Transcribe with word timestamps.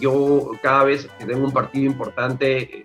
yo 0.00 0.52
cada 0.62 0.84
vez 0.84 1.08
que 1.18 1.26
tengo 1.26 1.44
un 1.44 1.52
partido 1.52 1.86
importante 1.86 2.78
eh, 2.78 2.82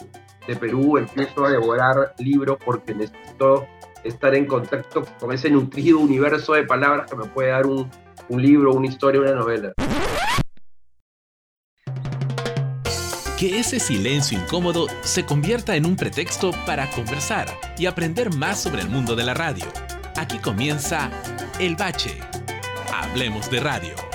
de 0.48 0.56
Perú 0.56 0.98
empiezo 0.98 1.46
a 1.46 1.50
devorar 1.50 2.14
libros 2.20 2.58
porque 2.64 2.94
necesito 2.94 3.66
estar 4.04 4.36
en 4.36 4.46
contacto 4.46 5.04
con 5.20 5.34
ese 5.34 5.50
nutrido 5.50 6.00
universo 6.00 6.54
de 6.54 6.64
palabras 6.64 7.10
que 7.10 7.16
me 7.16 7.26
puede 7.26 7.50
dar 7.50 7.66
un, 7.66 7.90
un 8.30 8.42
libro, 8.42 8.74
una 8.74 8.88
historia, 8.88 9.22
una 9.22 9.34
novela. 9.34 9.74
Que 13.38 13.60
ese 13.60 13.80
silencio 13.80 14.40
incómodo 14.40 14.88
se 15.02 15.26
convierta 15.26 15.76
en 15.76 15.86
un 15.86 15.96
pretexto 15.96 16.52
para 16.66 16.90
conversar 16.92 17.48
y 17.78 17.86
aprender 17.86 18.34
más 18.34 18.62
sobre 18.62 18.82
el 18.82 18.90
mundo 18.90 19.16
de 19.16 19.26
la 19.26 19.34
radio. 19.34 19.66
Aquí 20.16 20.38
comienza 20.38 21.12
El 21.60 21.76
Bache. 21.76 22.18
Hablemos 22.94 23.50
de 23.52 23.60
radio. 23.60 24.15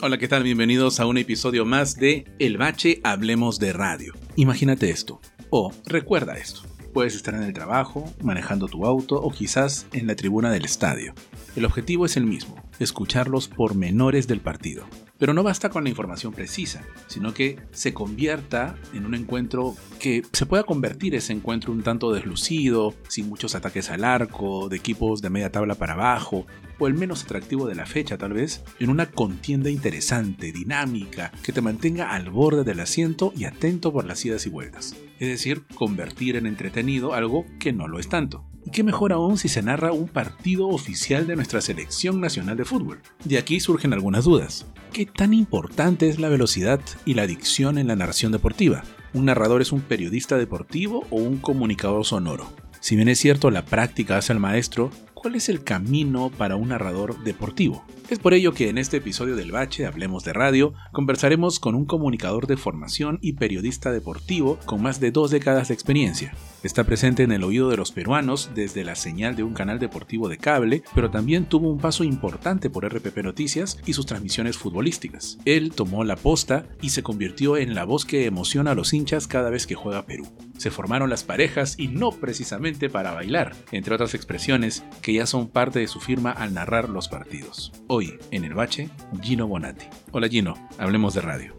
Hola, 0.00 0.16
¿qué 0.16 0.28
tal? 0.28 0.44
Bienvenidos 0.44 1.00
a 1.00 1.06
un 1.06 1.18
episodio 1.18 1.64
más 1.64 1.96
de 1.96 2.24
El 2.38 2.56
Bache 2.56 3.00
Hablemos 3.02 3.58
de 3.58 3.72
Radio. 3.72 4.14
Imagínate 4.36 4.90
esto, 4.90 5.20
o 5.50 5.72
recuerda 5.86 6.36
esto. 6.36 6.62
Puedes 6.94 7.16
estar 7.16 7.34
en 7.34 7.42
el 7.42 7.52
trabajo, 7.52 8.04
manejando 8.22 8.68
tu 8.68 8.86
auto 8.86 9.16
o 9.16 9.32
quizás 9.32 9.88
en 9.92 10.06
la 10.06 10.14
tribuna 10.14 10.52
del 10.52 10.64
estadio. 10.64 11.14
El 11.56 11.64
objetivo 11.64 12.06
es 12.06 12.16
el 12.16 12.26
mismo, 12.26 12.62
escuchar 12.78 13.26
los 13.26 13.48
pormenores 13.48 14.28
del 14.28 14.40
partido. 14.40 14.86
Pero 15.18 15.34
no 15.34 15.42
basta 15.42 15.68
con 15.68 15.84
la 15.84 15.90
información 15.90 16.32
precisa, 16.32 16.82
sino 17.08 17.34
que 17.34 17.58
se 17.72 17.92
convierta 17.92 18.76
en 18.94 19.04
un 19.04 19.14
encuentro 19.14 19.74
que 19.98 20.22
se 20.32 20.46
pueda 20.46 20.62
convertir 20.62 21.14
ese 21.16 21.32
encuentro 21.32 21.72
un 21.72 21.82
tanto 21.82 22.12
deslucido, 22.12 22.94
sin 23.08 23.28
muchos 23.28 23.56
ataques 23.56 23.90
al 23.90 24.04
arco, 24.04 24.68
de 24.68 24.76
equipos 24.76 25.20
de 25.20 25.30
media 25.30 25.50
tabla 25.50 25.74
para 25.74 25.94
abajo, 25.94 26.46
o 26.78 26.86
el 26.86 26.94
menos 26.94 27.24
atractivo 27.24 27.66
de 27.66 27.74
la 27.74 27.86
fecha 27.86 28.16
tal 28.16 28.32
vez, 28.32 28.62
en 28.78 28.90
una 28.90 29.06
contienda 29.06 29.70
interesante, 29.70 30.52
dinámica, 30.52 31.32
que 31.42 31.52
te 31.52 31.60
mantenga 31.60 32.12
al 32.12 32.30
borde 32.30 32.62
del 32.62 32.78
asiento 32.78 33.32
y 33.36 33.44
atento 33.44 33.92
por 33.92 34.04
las 34.04 34.24
idas 34.24 34.46
y 34.46 34.50
vueltas. 34.50 34.94
Es 35.18 35.28
decir, 35.28 35.64
convertir 35.74 36.36
en 36.36 36.46
entretenido 36.46 37.14
algo 37.14 37.44
que 37.58 37.72
no 37.72 37.88
lo 37.88 37.98
es 37.98 38.08
tanto. 38.08 38.44
Y 38.68 38.70
qué 38.70 38.82
mejor 38.82 39.14
aún 39.14 39.38
si 39.38 39.48
se 39.48 39.62
narra 39.62 39.92
un 39.92 40.08
partido 40.08 40.68
oficial 40.68 41.26
de 41.26 41.36
nuestra 41.36 41.62
selección 41.62 42.20
nacional 42.20 42.58
de 42.58 42.66
fútbol. 42.66 43.00
De 43.24 43.38
aquí 43.38 43.60
surgen 43.60 43.94
algunas 43.94 44.26
dudas. 44.26 44.66
¿Qué 44.92 45.06
tan 45.06 45.32
importante 45.32 46.10
es 46.10 46.18
la 46.18 46.28
velocidad 46.28 46.78
y 47.06 47.14
la 47.14 47.26
dicción 47.26 47.78
en 47.78 47.86
la 47.86 47.96
narración 47.96 48.30
deportiva? 48.30 48.82
¿Un 49.14 49.24
narrador 49.24 49.62
es 49.62 49.72
un 49.72 49.80
periodista 49.80 50.36
deportivo 50.36 51.06
o 51.08 51.16
un 51.16 51.38
comunicador 51.38 52.04
sonoro? 52.04 52.52
Si 52.80 52.94
bien 52.94 53.08
es 53.08 53.18
cierto 53.18 53.50
la 53.50 53.64
práctica 53.64 54.18
hace 54.18 54.34
al 54.34 54.38
maestro, 54.38 54.90
¿cuál 55.14 55.36
es 55.36 55.48
el 55.48 55.64
camino 55.64 56.30
para 56.36 56.56
un 56.56 56.68
narrador 56.68 57.24
deportivo? 57.24 57.86
Es 58.10 58.18
por 58.18 58.32
ello 58.32 58.54
que 58.54 58.70
en 58.70 58.78
este 58.78 58.96
episodio 58.96 59.36
del 59.36 59.52
Bache, 59.52 59.84
Hablemos 59.84 60.24
de 60.24 60.32
Radio, 60.32 60.72
conversaremos 60.92 61.60
con 61.60 61.74
un 61.74 61.84
comunicador 61.84 62.46
de 62.46 62.56
formación 62.56 63.18
y 63.20 63.34
periodista 63.34 63.92
deportivo 63.92 64.58
con 64.64 64.80
más 64.80 64.98
de 64.98 65.10
dos 65.10 65.30
décadas 65.30 65.68
de 65.68 65.74
experiencia. 65.74 66.32
Está 66.62 66.84
presente 66.84 67.22
en 67.22 67.32
el 67.32 67.44
oído 67.44 67.68
de 67.68 67.76
los 67.76 67.92
peruanos 67.92 68.50
desde 68.54 68.82
la 68.82 68.96
señal 68.96 69.36
de 69.36 69.42
un 69.42 69.52
canal 69.52 69.78
deportivo 69.78 70.30
de 70.30 70.38
cable, 70.38 70.82
pero 70.94 71.10
también 71.10 71.44
tuvo 71.44 71.70
un 71.70 71.78
paso 71.78 72.02
importante 72.02 72.70
por 72.70 72.84
RPP 72.88 73.18
Noticias 73.18 73.78
y 73.84 73.92
sus 73.92 74.06
transmisiones 74.06 74.56
futbolísticas. 74.56 75.38
Él 75.44 75.72
tomó 75.72 76.02
la 76.02 76.16
posta 76.16 76.64
y 76.80 76.90
se 76.90 77.02
convirtió 77.02 77.58
en 77.58 77.74
la 77.74 77.84
voz 77.84 78.06
que 78.06 78.24
emociona 78.24 78.70
a 78.70 78.74
los 78.74 78.94
hinchas 78.94 79.28
cada 79.28 79.50
vez 79.50 79.66
que 79.66 79.74
juega 79.74 80.06
Perú. 80.06 80.26
Se 80.56 80.70
formaron 80.72 81.10
las 81.10 81.22
parejas 81.22 81.78
y 81.78 81.88
no 81.88 82.10
precisamente 82.10 82.88
para 82.88 83.12
bailar, 83.12 83.54
entre 83.70 83.94
otras 83.94 84.14
expresiones 84.14 84.82
que 85.02 85.12
ya 85.12 85.26
son 85.26 85.48
parte 85.48 85.78
de 85.78 85.86
su 85.86 86.00
firma 86.00 86.32
al 86.32 86.54
narrar 86.54 86.88
los 86.88 87.06
partidos. 87.06 87.72
En 88.00 88.44
el 88.44 88.54
bache, 88.54 88.88
Gino 89.20 89.46
Bonatti. 89.48 89.86
Hola 90.12 90.28
Gino, 90.28 90.54
hablemos 90.78 91.14
de 91.14 91.20
radio. 91.20 91.56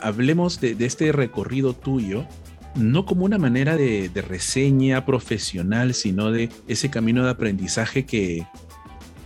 Hablemos 0.00 0.60
de, 0.60 0.76
este 0.78 1.12
recorrido 1.12 1.74
tuyo 1.74 2.26
no 2.74 3.04
como 3.04 3.24
una 3.24 3.38
manera 3.38 3.76
de, 3.76 4.10
reseña 4.26 5.04
profesional, 5.04 5.94
sino 5.94 6.30
de 6.30 6.50
ese 6.68 6.90
camino 6.90 7.24
de 7.24 7.30
aprendizaje 7.30 8.04
que 8.06 8.46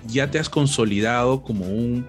ya 0.08 0.30
te 0.30 0.38
has 0.38 0.48
consolidado 0.48 1.42
como 1.42 1.66
un, 1.66 2.06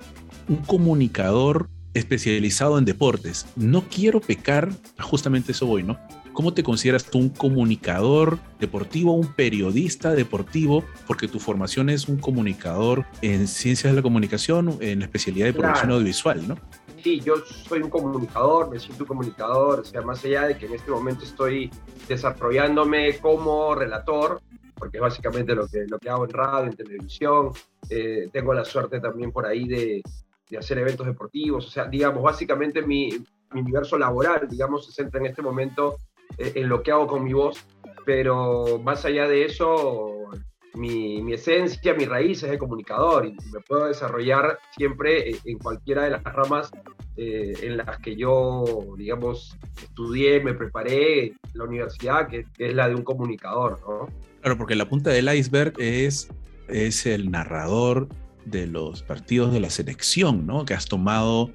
comunicador 0.66 1.70
especializado 1.94 2.78
en 2.78 2.86
deportes. 2.86 3.46
No 3.58 3.84
quiero 3.90 4.22
pecar, 4.22 4.72
justamente 5.00 5.52
eso 5.52 5.66
voy, 5.66 5.84
¿no? 5.84 6.00
¿Cómo 6.38 6.54
te 6.54 6.62
consideras 6.62 7.06
tú 7.06 7.18
un 7.18 7.30
comunicador 7.30 8.38
deportivo, 8.60 9.14
un 9.14 9.34
periodista 9.34 10.14
deportivo? 10.14 10.84
Porque 11.08 11.28
tu 11.28 11.40
formación 11.40 11.90
es 11.90 12.08
un 12.08 12.18
comunicador 12.18 13.06
en 13.24 13.48
ciencias 13.48 13.92
de 13.92 13.96
la 13.96 14.04
comunicación, 14.04 14.78
en 14.80 15.00
la 15.00 15.06
especialidad 15.06 15.48
de 15.48 15.54
producción 15.54 15.90
audiovisual, 15.90 16.48
¿no? 16.48 16.56
sí, 17.02 17.22
yo 17.22 17.38
soy 17.38 17.82
un 17.82 17.90
comunicador, 17.90 18.70
me 18.70 18.78
siento 18.78 19.06
un 19.06 19.08
comunicador, 19.08 19.80
o 19.80 19.84
sea, 19.84 20.04
más 20.04 20.24
allá 20.26 20.46
de 20.46 20.60
que 20.60 20.68
en 20.68 20.76
este 20.76 20.92
momento 20.92 21.24
estoy 21.24 21.72
desarrollándome 22.08 23.18
como 23.18 23.74
relator, 23.74 24.40
porque 24.76 24.98
es 24.98 25.02
básicamente 25.02 25.56
lo 25.56 25.68
que, 25.68 25.88
lo 25.88 25.98
que 25.98 26.08
hago 26.08 26.26
en 26.26 26.32
radio, 26.34 26.70
en 26.70 26.78
televisión, 26.78 27.52
eh, 27.90 28.30
tengo 28.32 28.54
la 28.54 28.64
suerte 28.64 29.00
también 29.00 29.32
por 29.32 29.48
ahí 29.48 29.68
de, 29.68 30.04
de, 30.52 30.58
hacer 30.60 30.78
eventos 30.78 31.08
deportivos, 31.08 31.66
o 31.66 31.70
sea, 31.72 31.86
digamos, 31.86 32.22
básicamente 32.22 32.84
mi, 32.84 33.10
mi 33.54 33.62
universo 33.62 33.98
laboral, 33.98 34.48
digamos, 34.48 34.86
se 34.86 34.92
centra 34.92 35.20
en 35.20 35.26
este 35.26 35.42
momento 35.42 35.98
en 36.38 36.70
lo 36.70 36.84
que 36.84 36.92
hago 36.92 37.08
con 37.08 37.24
mi 37.24 37.34
voz, 37.34 37.66
pero 38.06 38.80
más 38.84 39.06
allá 39.06 39.28
de 39.28 39.46
eso, 39.46 40.30
mi, 40.76 41.22
mi, 41.22 41.34
esencia, 41.34 41.94
mi 41.94 42.06
raíz 42.06 42.44
es 42.44 42.52
de 42.52 42.58
comunicador 42.58 43.26
y 43.26 43.32
me 43.52 43.60
puedo 43.68 43.88
desarrollar 43.88 44.60
siempre 44.76 45.36
en 45.44 45.58
cualquiera 45.58 46.04
de 46.04 46.12
las 46.12 46.24
ramas 46.24 46.72
eh, 47.20 47.54
en 47.64 47.78
las 47.78 47.98
que 47.98 48.16
yo, 48.16 48.64
digamos, 48.96 49.58
estudié, 49.82 50.40
me 50.40 50.54
preparé 50.54 51.34
la 51.54 51.64
universidad, 51.64 52.28
que, 52.28 52.46
es 52.60 52.76
la 52.76 52.90
de 52.90 52.94
un 52.94 53.02
comunicador, 53.02 53.80
¿no? 53.82 54.08
Claro, 54.42 54.58
porque 54.60 54.76
la 54.76 54.88
punta 54.88 55.10
del 55.10 55.28
iceberg 55.34 55.74
es, 55.80 56.30
es 56.68 57.08
el 57.08 57.32
narrador 57.32 58.08
de 58.46 58.68
los 58.68 59.02
partidos 59.02 59.52
de 59.52 59.60
la 59.60 59.72
selección, 59.72 60.46
¿no? 60.46 60.64
Que 60.64 60.76
has 60.76 60.86
tomado 60.86 61.52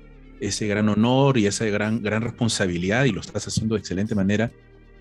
ese 0.47 0.67
gran 0.67 0.89
honor 0.89 1.39
y 1.39 1.47
esa 1.47 1.65
gran, 1.67 2.03
gran 2.03 2.23
responsabilidad 2.23 3.05
y 3.05 3.13
lo 3.13 3.21
estás 3.21 3.47
haciendo 3.49 3.75
de 3.75 3.81
excelente 3.81 4.15
manera 4.15 4.51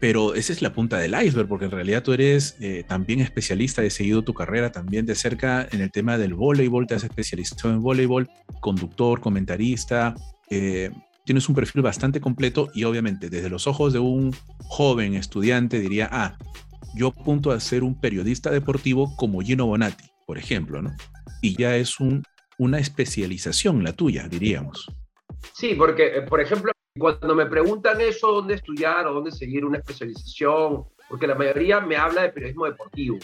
pero 0.01 0.33
esa 0.33 0.51
es 0.51 0.63
la 0.63 0.73
punta 0.73 0.97
del 0.97 1.13
iceberg, 1.13 1.47
porque 1.47 1.65
en 1.65 1.71
realidad 1.71 2.01
tú 2.01 2.11
eres 2.11 2.57
eh, 2.59 2.83
también 2.87 3.19
especialista, 3.19 3.83
he 3.83 3.91
seguido 3.91 4.23
tu 4.23 4.33
carrera 4.33 4.71
también 4.71 5.05
de 5.05 5.13
cerca 5.13 5.67
en 5.71 5.79
el 5.79 5.91
tema 5.91 6.17
del 6.17 6.33
voleibol, 6.33 6.87
te 6.87 6.95
has 6.95 7.03
especializado 7.03 7.69
en 7.69 7.83
voleibol, 7.83 8.27
conductor, 8.61 9.21
comentarista, 9.21 10.15
eh, 10.49 10.89
tienes 11.23 11.47
un 11.47 11.53
perfil 11.53 11.83
bastante 11.83 12.19
completo 12.19 12.71
y 12.73 12.83
obviamente 12.85 13.29
desde 13.29 13.47
los 13.47 13.67
ojos 13.67 13.93
de 13.93 13.99
un 13.99 14.35
joven 14.63 15.13
estudiante 15.13 15.79
diría, 15.79 16.09
ah, 16.11 16.35
yo 16.95 17.09
apunto 17.09 17.51
a 17.51 17.59
ser 17.59 17.83
un 17.83 17.93
periodista 17.93 18.49
deportivo 18.49 19.15
como 19.17 19.41
Gino 19.41 19.67
Bonatti, 19.67 20.05
por 20.25 20.39
ejemplo, 20.39 20.81
¿no? 20.81 20.95
Y 21.43 21.55
ya 21.55 21.75
es 21.75 21.99
un, 21.99 22.23
una 22.57 22.79
especialización 22.79 23.83
la 23.83 23.93
tuya, 23.93 24.27
diríamos. 24.27 24.87
Sí, 25.53 25.75
porque, 25.75 26.07
eh, 26.07 26.21
por 26.21 26.41
ejemplo, 26.41 26.71
cuando 26.97 27.35
me 27.35 27.45
preguntan 27.45 28.01
eso, 28.01 28.31
dónde 28.31 28.55
estudiar 28.55 29.07
o 29.07 29.13
dónde 29.13 29.31
seguir 29.31 29.63
una 29.65 29.77
especialización, 29.77 30.85
porque 31.09 31.27
la 31.27 31.35
mayoría 31.35 31.79
me 31.79 31.95
habla 31.95 32.23
de 32.23 32.29
periodismo 32.29 32.65
deportivo. 32.65 33.17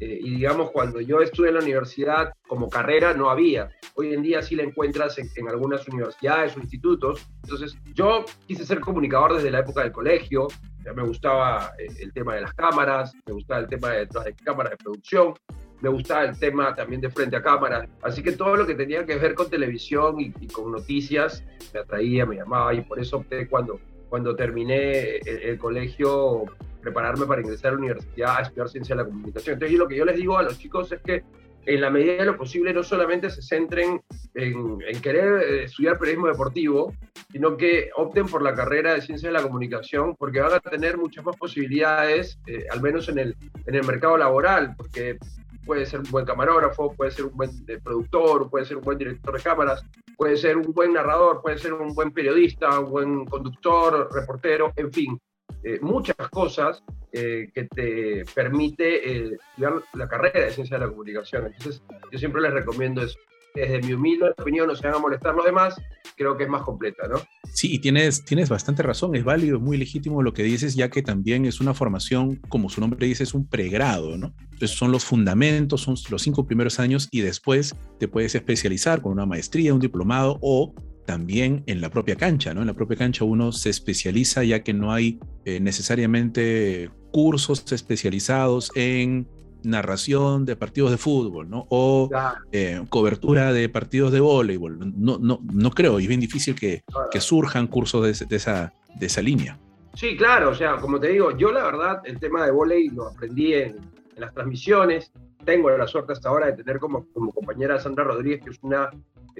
Eh, 0.00 0.18
y 0.22 0.30
digamos, 0.36 0.70
cuando 0.70 1.00
yo 1.00 1.20
estuve 1.20 1.48
en 1.48 1.54
la 1.54 1.60
universidad 1.60 2.32
como 2.46 2.68
carrera 2.68 3.14
no 3.14 3.30
había. 3.30 3.70
Hoy 3.94 4.14
en 4.14 4.22
día 4.22 4.42
sí 4.42 4.54
la 4.54 4.62
encuentras 4.62 5.18
en, 5.18 5.48
algunas 5.48 5.86
universidades 5.88 6.56
o 6.56 6.60
institutos. 6.60 7.26
Entonces, 7.42 7.76
yo 7.94 8.24
quise 8.46 8.64
ser 8.64 8.80
comunicador 8.80 9.34
desde 9.34 9.50
la 9.50 9.60
época 9.60 9.82
del 9.82 9.92
colegio. 9.92 10.46
Ya 10.84 10.92
me 10.92 11.02
gustaba 11.02 11.72
eh, 11.78 11.88
el 11.98 12.12
tema 12.12 12.36
de 12.36 12.42
las 12.42 12.54
cámaras, 12.54 13.12
me 13.26 13.32
gustaba 13.32 13.60
el 13.60 13.68
tema 13.68 13.88
de 13.88 14.06
de 14.06 14.34
cámaras 14.44 14.70
de 14.70 14.76
producción 14.76 15.34
me 15.80 15.88
gustaba 15.88 16.24
el 16.24 16.38
tema 16.38 16.74
también 16.74 17.00
de 17.00 17.10
frente 17.10 17.36
a 17.36 17.42
cámara. 17.42 17.88
Así 18.02 18.22
que 18.22 18.32
todo 18.32 18.56
lo 18.56 18.66
que 18.66 18.74
tenía 18.74 19.04
que 19.04 19.16
ver 19.16 19.34
con 19.34 19.48
televisión 19.48 20.20
y, 20.20 20.46
con 20.48 20.72
noticias 20.72 21.44
me 21.72 21.80
atraía, 21.80 22.26
me 22.26 22.36
llamaba 22.36 22.74
y 22.74 22.80
por 22.80 22.98
eso 22.98 23.18
opté 23.18 23.46
cuando, 23.48 23.80
cuando 24.08 24.34
terminé 24.34 25.16
el, 25.18 25.58
colegio 25.58 26.44
prepararme 26.80 27.26
para 27.26 27.40
ingresar 27.42 27.68
a 27.68 27.72
la 27.72 27.78
universidad 27.78 28.36
a 28.38 28.42
estudiar 28.42 28.68
ciencia 28.68 28.96
de 28.96 29.02
la 29.02 29.08
comunicación. 29.08 29.54
Entonces, 29.54 29.78
lo 29.78 29.88
que 29.88 29.96
yo 29.96 30.04
les 30.04 30.16
digo 30.16 30.38
a 30.38 30.42
los 30.42 30.58
chicos 30.58 30.90
es 30.92 31.00
que 31.02 31.22
en 31.66 31.82
la 31.82 31.90
medida 31.90 32.16
de 32.16 32.24
lo 32.24 32.36
posible 32.36 32.72
no 32.72 32.82
solamente 32.82 33.28
se 33.28 33.42
centren 33.42 34.00
en, 34.34 34.78
querer 35.02 35.42
eh, 35.42 35.64
estudiar 35.64 35.98
periodismo 35.98 36.28
deportivo, 36.28 36.94
sino 37.30 37.58
que 37.58 37.90
opten 37.94 38.26
por 38.26 38.42
la 38.42 38.54
carrera 38.54 38.94
de 38.94 39.02
ciencia 39.02 39.28
de 39.28 39.34
la 39.34 39.42
comunicación 39.42 40.16
porque 40.16 40.40
van 40.40 40.54
a 40.54 40.60
tener 40.60 40.96
muchas 40.96 41.26
más 41.26 41.36
posibilidades, 41.36 42.38
eh, 42.46 42.64
al 42.70 42.80
menos 42.80 43.10
en 43.10 43.18
el, 43.18 43.36
en 43.66 43.74
el 43.74 43.84
mercado 43.84 44.16
laboral, 44.16 44.74
porque 44.78 45.18
puede 45.68 45.84
ser 45.84 46.00
un 46.00 46.10
buen 46.10 46.24
camarógrafo, 46.24 46.94
puede 46.94 47.10
ser 47.10 47.26
un 47.26 47.36
buen 47.36 47.50
eh, 47.68 47.78
productor, 47.84 48.48
puede 48.48 48.64
ser 48.64 48.78
un 48.78 48.84
buen 48.84 48.96
director 48.96 49.36
de 49.36 49.42
cámaras, 49.42 49.84
puede 50.16 50.38
ser 50.38 50.56
un 50.56 50.72
buen 50.72 50.94
narrador, 50.94 51.42
puede 51.42 51.58
ser 51.58 51.74
un 51.74 51.94
buen 51.94 52.10
periodista, 52.10 52.80
un 52.80 52.90
buen 52.90 53.26
conductor, 53.26 54.08
reportero, 54.10 54.72
en 54.76 54.90
fin, 54.90 55.20
eh, 55.62 55.78
muchas 55.82 56.16
cosas 56.30 56.82
eh, 57.12 57.50
que 57.52 57.64
te 57.64 58.24
permite 58.34 59.34
estudiar 59.34 59.82
la 59.92 60.08
carrera 60.08 60.40
de 60.40 60.52
ciencia 60.52 60.78
de 60.78 60.86
la 60.86 60.90
comunicación. 60.90 61.46
Entonces, 61.48 61.82
yo 62.10 62.18
siempre 62.18 62.40
les 62.40 62.54
recomiendo 62.54 63.02
eso. 63.02 63.18
Desde 63.58 63.86
mi 63.86 63.92
humilde 63.92 64.30
opinión, 64.36 64.66
no 64.66 64.76
se 64.76 64.86
van 64.86 64.96
a 64.96 64.98
molestar 64.98 65.34
los 65.34 65.44
demás, 65.44 65.74
creo 66.16 66.36
que 66.36 66.44
es 66.44 66.48
más 66.48 66.62
completa, 66.62 67.06
¿no? 67.08 67.20
Sí, 67.52 67.78
tienes, 67.78 68.24
tienes 68.24 68.48
bastante 68.48 68.82
razón, 68.82 69.14
es 69.14 69.24
válido, 69.24 69.60
muy 69.60 69.76
legítimo 69.76 70.22
lo 70.22 70.32
que 70.32 70.42
dices, 70.42 70.74
ya 70.74 70.90
que 70.90 71.02
también 71.02 71.46
es 71.46 71.60
una 71.60 71.74
formación, 71.74 72.36
como 72.48 72.68
su 72.68 72.80
nombre 72.80 73.06
dice, 73.06 73.24
es 73.24 73.34
un 73.34 73.46
pregrado, 73.46 74.16
¿no? 74.16 74.34
Entonces 74.52 74.76
son 74.76 74.92
los 74.92 75.04
fundamentos, 75.04 75.82
son 75.82 75.94
los 76.10 76.22
cinco 76.22 76.46
primeros 76.46 76.80
años 76.80 77.08
y 77.10 77.20
después 77.20 77.76
te 77.98 78.08
puedes 78.08 78.34
especializar 78.34 79.02
con 79.02 79.12
una 79.12 79.26
maestría, 79.26 79.74
un 79.74 79.80
diplomado 79.80 80.38
o 80.42 80.74
también 81.06 81.62
en 81.66 81.80
la 81.80 81.90
propia 81.90 82.16
cancha, 82.16 82.52
¿no? 82.52 82.60
En 82.60 82.66
la 82.66 82.74
propia 82.74 82.98
cancha 82.98 83.24
uno 83.24 83.50
se 83.52 83.70
especializa 83.70 84.44
ya 84.44 84.62
que 84.62 84.74
no 84.74 84.92
hay 84.92 85.18
eh, 85.46 85.58
necesariamente 85.58 86.90
cursos 87.12 87.64
especializados 87.72 88.70
en 88.74 89.26
narración 89.62 90.44
de 90.44 90.56
partidos 90.56 90.90
de 90.90 90.96
fútbol, 90.96 91.48
¿no? 91.48 91.66
O 91.70 92.10
eh, 92.52 92.84
cobertura 92.88 93.52
de 93.52 93.68
partidos 93.68 94.12
de 94.12 94.20
voleibol. 94.20 94.78
No, 94.96 95.18
no, 95.18 95.40
no 95.52 95.70
creo, 95.70 95.98
y 95.98 96.04
es 96.04 96.08
bien 96.08 96.20
difícil 96.20 96.54
que, 96.54 96.82
que 97.10 97.20
surjan 97.20 97.66
cursos 97.66 98.20
de, 98.20 98.26
de, 98.26 98.36
esa, 98.36 98.72
de 98.98 99.06
esa 99.06 99.22
línea. 99.22 99.58
Sí, 99.94 100.16
claro, 100.16 100.50
o 100.50 100.54
sea, 100.54 100.76
como 100.76 101.00
te 101.00 101.08
digo, 101.08 101.36
yo 101.36 101.50
la 101.50 101.64
verdad 101.64 102.02
el 102.04 102.18
tema 102.18 102.44
de 102.44 102.52
voleibol 102.52 102.96
lo 102.96 103.08
aprendí 103.08 103.54
en, 103.54 103.76
en, 103.76 104.20
las 104.20 104.32
transmisiones. 104.32 105.10
Tengo 105.44 105.70
la 105.70 105.86
suerte 105.86 106.12
hasta 106.12 106.28
ahora 106.28 106.46
de 106.46 106.52
tener 106.52 106.78
como, 106.78 107.06
como 107.12 107.32
compañera 107.32 107.78
Sandra 107.78 108.04
Rodríguez, 108.04 108.42
que 108.44 108.50
es 108.50 108.58
una 108.62 108.90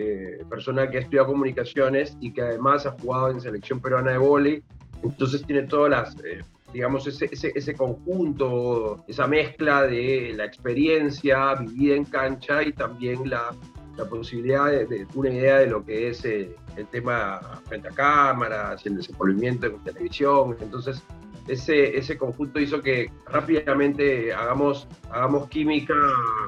eh, 0.01 0.45
persona 0.49 0.89
que 0.89 0.99
ha 0.99 1.01
estudiado 1.01 1.27
comunicaciones 1.27 2.17
y 2.21 2.33
que 2.33 2.41
además 2.41 2.87
ha 2.87 2.93
jugado 2.93 3.31
en 3.31 3.41
selección 3.41 3.81
peruana 3.81 4.13
de 4.13 4.19
vóley, 4.19 4.63
entonces 5.03 5.45
tiene 5.45 5.65
todas 5.65 5.91
las, 5.91 6.17
eh, 6.25 6.41
digamos, 6.73 7.07
ese, 7.07 7.29
ese, 7.31 7.53
ese, 7.55 7.75
conjunto, 7.75 9.05
esa 9.07 9.27
mezcla 9.27 9.83
de 9.83 10.35
la 10.37 10.45
experiencia 10.45 11.55
vivida 11.55 11.97
en 11.97 12.05
cancha 12.05 12.63
y 12.63 12.73
también 12.73 13.29
la, 13.29 13.55
la 13.97 14.05
posibilidad 14.05 14.67
de, 14.67 14.87
de, 14.87 15.07
una 15.15 15.31
idea 15.31 15.59
de 15.59 15.67
lo 15.67 15.85
que 15.85 16.09
es 16.09 16.25
eh, 16.25 16.55
el 16.77 16.87
tema 16.87 17.41
frente 17.65 17.89
a 17.89 17.91
cámaras 17.91 18.87
el 18.87 18.97
desenvolvimiento 18.97 19.67
en 19.67 19.79
televisión. 19.83 20.57
Entonces, 20.61 21.03
ese, 21.49 21.97
ese 21.97 22.17
conjunto 22.17 22.61
hizo 22.61 22.81
que 22.81 23.11
rápidamente 23.27 24.33
hagamos, 24.33 24.87
hagamos 25.11 25.49
química 25.49 25.95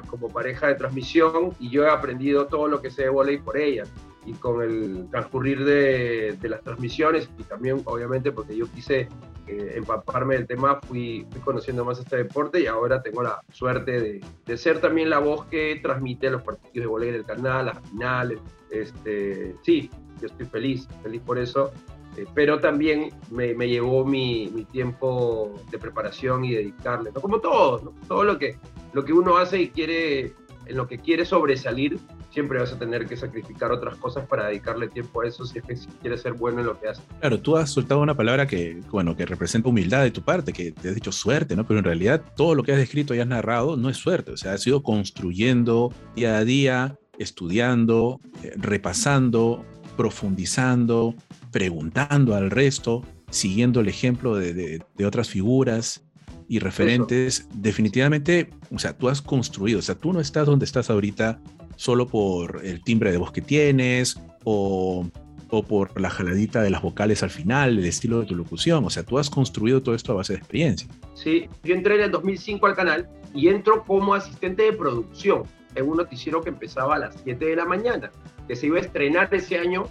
como 0.07 0.29
pareja 0.29 0.67
de 0.67 0.75
transmisión 0.75 1.53
y 1.59 1.69
yo 1.69 1.83
he 1.83 1.89
aprendido 1.89 2.47
todo 2.47 2.67
lo 2.67 2.81
que 2.81 2.91
sé 2.91 3.03
de 3.03 3.09
volei 3.09 3.37
por 3.39 3.57
ella. 3.57 3.83
Y 4.23 4.33
con 4.33 4.61
el 4.61 5.07
transcurrir 5.09 5.65
de, 5.65 6.37
de, 6.39 6.49
las 6.49 6.61
transmisiones 6.61 7.27
y 7.39 7.43
también 7.43 7.81
obviamente 7.85 8.31
porque 8.31 8.55
yo 8.55 8.67
quise 8.71 9.09
eh, 9.47 9.73
empaparme 9.75 10.35
del 10.35 10.47
tema, 10.47 10.79
fui, 10.81 11.25
fui, 11.31 11.41
conociendo 11.41 11.83
más 11.83 11.99
este 11.99 12.17
deporte 12.17 12.61
y 12.61 12.67
ahora 12.67 13.01
tengo 13.01 13.23
la 13.23 13.41
suerte 13.51 13.99
de, 13.99 14.21
de 14.45 14.57
ser 14.57 14.79
también 14.79 15.09
la 15.09 15.19
voz 15.19 15.45
que 15.45 15.79
transmite 15.81 16.29
los 16.29 16.41
partidos 16.41 16.73
de 16.73 16.85
volei 16.85 17.11
del 17.11 17.25
canal, 17.25 17.67
las 17.67 17.79
finales. 17.89 18.39
Este, 18.69 19.55
sí, 19.63 19.89
yo 20.19 20.27
estoy 20.27 20.45
feliz, 20.45 20.87
feliz 21.03 21.21
por 21.21 21.37
eso 21.37 21.71
eh, 22.17 22.25
pero 22.33 22.59
también 22.59 23.09
me, 23.29 23.53
me 23.53 23.69
llevó 23.69 24.03
mi, 24.03 24.49
mi, 24.53 24.65
tiempo 24.65 25.55
de 25.71 25.77
preparación 25.77 26.43
y 26.43 26.53
dedicarle, 26.53 27.11
¿no? 27.13 27.21
como 27.21 27.39
todo, 27.39 27.81
¿no? 27.81 27.93
todo 28.07 28.23
lo 28.23 28.37
que, 28.37 28.57
lo 28.91 29.05
que 29.05 29.13
uno 29.13 29.37
hace 29.37 29.61
y 29.61 29.69
quiere, 29.69 30.33
en 30.65 30.75
lo 30.75 30.87
que 30.87 30.97
quiere 30.97 31.23
sobresalir, 31.23 31.99
siempre 32.31 32.59
vas 32.59 32.71
a 32.71 32.79
tener 32.79 33.05
que 33.05 33.17
sacrificar 33.17 33.71
otras 33.71 33.95
cosas 33.97 34.25
para 34.25 34.47
dedicarle 34.47 34.87
tiempo 34.87 35.21
a 35.21 35.27
eso 35.27 35.45
si 35.45 35.59
es 35.59 35.65
que 35.65 35.75
quieres 36.01 36.21
ser 36.21 36.33
bueno 36.33 36.61
en 36.61 36.67
lo 36.67 36.79
que 36.79 36.87
haces. 36.89 37.03
Claro, 37.19 37.39
tú 37.39 37.57
has 37.57 37.69
soltado 37.69 38.01
una 38.01 38.15
palabra 38.15 38.47
que, 38.47 38.79
bueno, 38.89 39.15
que 39.15 39.25
representa 39.25 39.69
humildad 39.69 40.03
de 40.03 40.11
tu 40.11 40.21
parte, 40.21 40.53
que 40.53 40.71
te 40.71 40.89
has 40.89 40.95
dicho 40.95 41.11
suerte, 41.11 41.55
¿no? 41.55 41.65
Pero 41.67 41.79
en 41.79 41.85
realidad 41.85 42.23
todo 42.35 42.55
lo 42.55 42.63
que 42.63 42.71
has 42.71 42.77
descrito 42.77 43.13
y 43.13 43.19
has 43.19 43.27
narrado 43.27 43.77
no 43.77 43.89
es 43.89 43.97
suerte, 43.97 44.31
o 44.31 44.37
sea, 44.37 44.53
has 44.53 44.65
ido 44.65 44.81
construyendo 44.81 45.93
día 46.15 46.37
a 46.37 46.45
día, 46.45 46.97
estudiando, 47.17 48.19
eh, 48.43 48.53
repasando, 48.55 49.65
profundizando, 49.97 51.15
preguntando 51.51 52.35
al 52.35 52.49
resto, 52.49 53.03
siguiendo 53.29 53.81
el 53.81 53.87
ejemplo 53.87 54.35
de, 54.35 54.53
de, 54.53 54.81
de 54.95 55.05
otras 55.05 55.29
figuras 55.29 56.03
y 56.47 56.59
referentes, 56.59 57.41
Eso. 57.41 57.49
definitivamente, 57.55 58.49
o 58.73 58.79
sea, 58.79 58.97
tú 58.97 59.07
has 59.07 59.21
construido, 59.21 59.79
o 59.79 59.81
sea, 59.81 59.95
tú 59.95 60.11
no 60.11 60.19
estás 60.19 60.45
donde 60.45 60.65
estás 60.65 60.89
ahorita 60.89 61.39
solo 61.81 62.05
por 62.05 62.61
el 62.63 62.83
timbre 62.83 63.11
de 63.11 63.17
voz 63.17 63.31
que 63.31 63.41
tienes 63.41 64.21
o, 64.43 65.03
o 65.49 65.63
por 65.63 65.99
la 65.99 66.11
jaladita 66.11 66.61
de 66.61 66.69
las 66.69 66.83
vocales 66.83 67.23
al 67.23 67.31
final, 67.31 67.79
el 67.79 67.85
estilo 67.85 68.19
de 68.19 68.27
tu 68.27 68.35
locución, 68.35 68.85
o 68.85 68.91
sea, 68.91 69.01
tú 69.01 69.17
has 69.17 69.31
construido 69.31 69.81
todo 69.81 69.95
esto 69.95 70.11
a 70.11 70.15
base 70.17 70.33
de 70.33 70.37
experiencia. 70.37 70.87
Sí, 71.15 71.49
yo 71.63 71.73
entré 71.73 71.95
en 71.95 72.01
el 72.01 72.11
2005 72.11 72.67
al 72.67 72.75
canal 72.75 73.09
y 73.33 73.47
entro 73.47 73.83
como 73.83 74.13
asistente 74.13 74.61
de 74.61 74.73
producción 74.73 75.41
en 75.73 75.89
un 75.89 75.97
noticiero 75.97 76.41
que 76.41 76.49
empezaba 76.49 76.97
a 76.97 76.99
las 76.99 77.15
7 77.23 77.43
de 77.43 77.55
la 77.55 77.65
mañana, 77.65 78.11
que 78.47 78.55
se 78.55 78.67
iba 78.67 78.77
a 78.77 78.81
estrenar 78.81 79.33
ese 79.33 79.57
año 79.57 79.85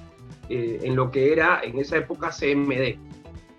eh, 0.49 0.79
en 0.85 0.95
lo 0.95 1.11
que 1.11 1.33
era 1.33 1.61
en 1.65 1.77
esa 1.81 1.97
época 1.97 2.31
CMD. 2.31 2.99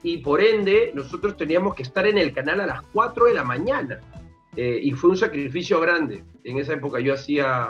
Y 0.04 0.20
por 0.20 0.42
ende, 0.42 0.94
nosotros 0.96 1.36
teníamos 1.36 1.76
que 1.76 1.84
estar 1.84 2.08
en 2.08 2.18
el 2.18 2.32
canal 2.32 2.62
a 2.62 2.66
las 2.66 2.82
4 2.94 3.26
de 3.26 3.34
la 3.34 3.44
mañana. 3.44 4.00
Eh, 4.56 4.80
y 4.84 4.92
fue 4.92 5.12
un 5.12 5.18
sacrificio 5.18 5.80
grande. 5.80 6.24
En 6.44 6.58
esa 6.58 6.74
época 6.74 7.00
yo 7.00 7.14
hacía, 7.14 7.70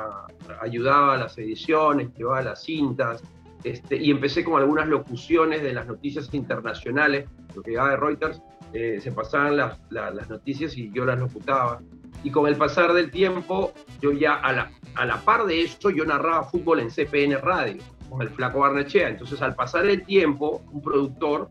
ayudaba 0.62 1.16
a 1.16 1.18
las 1.18 1.38
ediciones, 1.38 2.14
llevaba 2.16 2.42
las 2.42 2.64
cintas, 2.64 3.24
este, 3.64 3.98
y 3.98 4.10
empecé 4.10 4.44
con 4.44 4.60
algunas 4.60 4.88
locuciones 4.88 5.62
de 5.62 5.74
las 5.74 5.86
noticias 5.86 6.34
internacionales, 6.34 7.30
lo 7.56 7.62
que 7.62 7.72
llegaba 7.72 7.92
de 7.92 7.98
Reuters, 7.98 8.42
eh, 8.74 9.00
se 9.02 9.12
pasaban 9.12 9.58
las, 9.58 9.80
la, 9.90 10.12
las 10.12 10.30
noticias 10.30 10.76
y 10.78 10.92
yo 10.92 11.06
las 11.06 11.20
locutaba. 11.20 11.82
Y 12.24 12.32
con 12.32 12.48
el 12.48 12.56
pasar 12.56 12.94
del 12.94 13.12
tiempo, 13.12 13.74
yo 14.02 14.12
ya 14.12 14.36
a 14.36 14.52
la, 14.54 14.72
a 14.96 15.06
la 15.06 15.18
par 15.22 15.46
de 15.46 15.62
eso, 15.62 15.90
yo 15.90 16.06
narraba 16.06 16.44
fútbol 16.44 16.80
en 16.80 16.90
CPN 16.90 17.40
Radio 17.42 17.82
con 18.10 18.22
el 18.22 18.30
flaco 18.30 18.60
Barnechea. 18.60 19.10
Entonces, 19.10 19.42
al 19.42 19.56
pasar 19.56 19.86
el 19.86 20.04
tiempo, 20.06 20.62
un 20.72 20.82
productor 20.82 21.50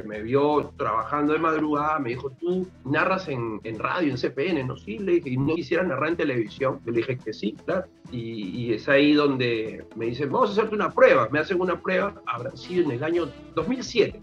que 0.00 0.08
me 0.08 0.22
vio 0.22 0.72
trabajando 0.76 1.32
de 1.32 1.38
madrugada 1.38 1.98
me 1.98 2.10
dijo, 2.10 2.30
tú 2.30 2.68
narras 2.84 3.28
en, 3.28 3.60
en 3.64 3.78
radio, 3.78 4.10
en 4.10 4.16
CPN, 4.16 4.66
¿no? 4.66 4.76
Sí, 4.76 4.98
le 4.98 5.12
dije, 5.12 5.30
y 5.30 5.36
no 5.36 5.54
quisiera 5.54 5.82
narrar 5.82 6.10
en 6.10 6.16
televisión. 6.16 6.80
Yo 6.84 6.92
le 6.92 6.98
dije 6.98 7.18
que 7.18 7.32
sí, 7.32 7.56
claro. 7.64 7.84
Y, 8.10 8.66
y, 8.66 8.72
es 8.72 8.88
ahí 8.88 9.12
donde 9.14 9.84
me 9.96 10.06
dicen, 10.06 10.30
vamos 10.30 10.50
a 10.50 10.52
hacerte 10.52 10.74
una 10.74 10.90
prueba. 10.90 11.28
Me 11.30 11.38
hacen 11.38 11.60
una 11.60 11.80
prueba, 11.80 12.14
habrá 12.26 12.56
sido 12.56 12.84
en 12.84 12.92
el 12.92 13.04
año 13.04 13.28
2007. 13.54 14.20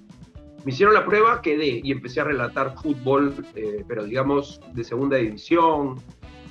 Me 0.66 0.72
hicieron 0.72 0.94
la 0.94 1.06
prueba, 1.06 1.42
quedé 1.42 1.82
y 1.84 1.92
empecé 1.92 2.22
a 2.22 2.26
relatar 2.26 2.76
fútbol, 2.82 3.34
eh, 3.56 3.84
pero 3.88 4.04
digamos 4.04 4.60
de 4.74 4.84
segunda 4.84 5.18
división, 5.18 5.96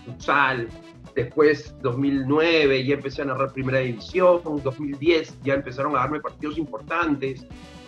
futsal, 0.06 0.68
Después, 1.16 1.74
2009, 1.80 2.84
ya 2.84 2.94
empecé 2.94 3.22
a 3.22 3.24
narrar 3.24 3.50
Primera 3.50 3.78
División. 3.78 4.42
2010 4.62 5.38
ya 5.42 5.54
empezaron 5.54 5.96
a 5.96 6.00
darme 6.00 6.20
partidos 6.20 6.58
importantes 6.58 7.46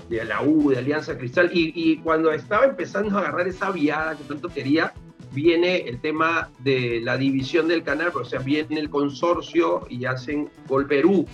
de 0.08 0.24
la 0.24 0.42
U, 0.42 0.70
de 0.70 0.78
Alianza 0.78 1.16
Cristal. 1.16 1.50
Y, 1.52 1.98
cuando 1.98 2.32
estaba 2.32 2.66
empezando 2.66 3.16
a 3.16 3.20
agarrar 3.20 3.48
esa 3.48 3.70
viada 3.70 4.16
que 4.16 4.24
tanto 4.24 4.48
quería, 4.48 4.92
viene 5.32 5.76
el 5.88 6.00
tema 6.00 6.50
de 6.60 7.00
la 7.02 7.16
división 7.16 7.68
del 7.68 7.82
canal, 7.82 8.12
o 8.14 8.24
sea, 8.24 8.40
viene 8.40 8.80
el 8.80 8.90
consorcio 8.90 9.86
y 9.88 10.04
hacen 10.06 10.48
Gol 10.66 10.86
Perú. 10.86 11.26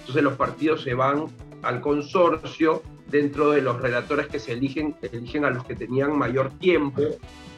Entonces 0.00 0.22
los 0.22 0.34
partidos 0.34 0.82
se 0.82 0.94
van 0.94 1.26
al 1.62 1.80
consorcio 1.80 2.82
dentro 3.10 3.50
de 3.50 3.62
los 3.62 3.80
relatores 3.80 4.26
que 4.28 4.38
se 4.38 4.52
eligen, 4.52 4.96
eligen 5.02 5.44
a 5.44 5.50
los 5.50 5.64
que 5.64 5.74
tenían 5.74 6.16
mayor 6.16 6.50
tiempo. 6.58 7.02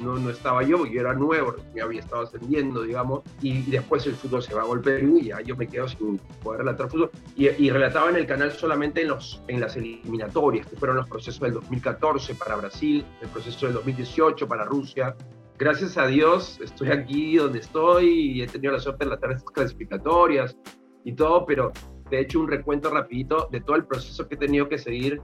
No, 0.00 0.16
no 0.16 0.30
estaba 0.30 0.62
yo, 0.62 0.87
yo 0.87 1.00
era 1.00 1.12
nuevo, 1.12 1.57
ya 1.75 1.85
había 1.85 2.00
estado 2.00 2.23
ascendiendo, 2.23 2.83
digamos, 2.83 3.23
y 3.42 3.62
después 3.71 4.07
el 4.07 4.14
fútbol 4.14 4.42
se 4.42 4.54
va 4.54 4.62
a 4.62 4.64
golpear 4.64 5.02
y 5.02 5.25
ya 5.25 5.42
yo 5.42 5.57
me 5.57 5.66
quedo 5.66 5.88
sin 5.88 6.19
poder 6.42 6.61
relatar 6.61 6.88
fútbol. 6.88 7.11
Y, 7.37 7.49
y, 7.49 7.71
relataba 7.71 8.09
en 8.09 8.16
el 8.16 8.26
canal 8.26 8.50
solamente 8.52 9.02
en, 9.02 9.09
los, 9.09 9.42
en 9.49 9.61
las 9.61 9.76
eliminatorias, 9.76 10.66
que 10.66 10.76
fueron 10.76 10.97
los 10.97 11.09
procesos 11.09 11.40
del 11.40 11.52
2014 11.52 12.35
para 12.35 12.57
Brasil, 12.57 13.04
el 13.21 13.28
proceso 13.28 13.66
del 13.66 13.75
2018 13.75 14.49
para 14.49 14.64
Rusia. 14.64 15.14
Gracias 15.59 15.99
a 15.99 16.07
Dios 16.07 16.59
estoy 16.62 16.90
aquí 16.90 17.37
donde 17.37 17.59
estoy 17.59 18.09
y 18.09 18.42
he 18.42 18.47
tenido 18.47 18.73
la 18.73 18.80
suerte 18.80 19.04
de 19.04 19.11
relatar 19.11 19.33
estas 19.33 19.50
clasificatorias 19.50 20.57
y 21.04 21.12
todo, 21.12 21.45
pero 21.45 21.73
de 22.11 22.21
hecho 22.21 22.40
un 22.40 22.49
recuento 22.49 22.90
rapidito 22.90 23.49
de 23.52 23.61
todo 23.61 23.76
el 23.76 23.85
proceso 23.85 24.26
que 24.26 24.37
he 24.37 24.38
tenido 24.38 24.69
que 24.69 24.78
seguir 24.78 25.21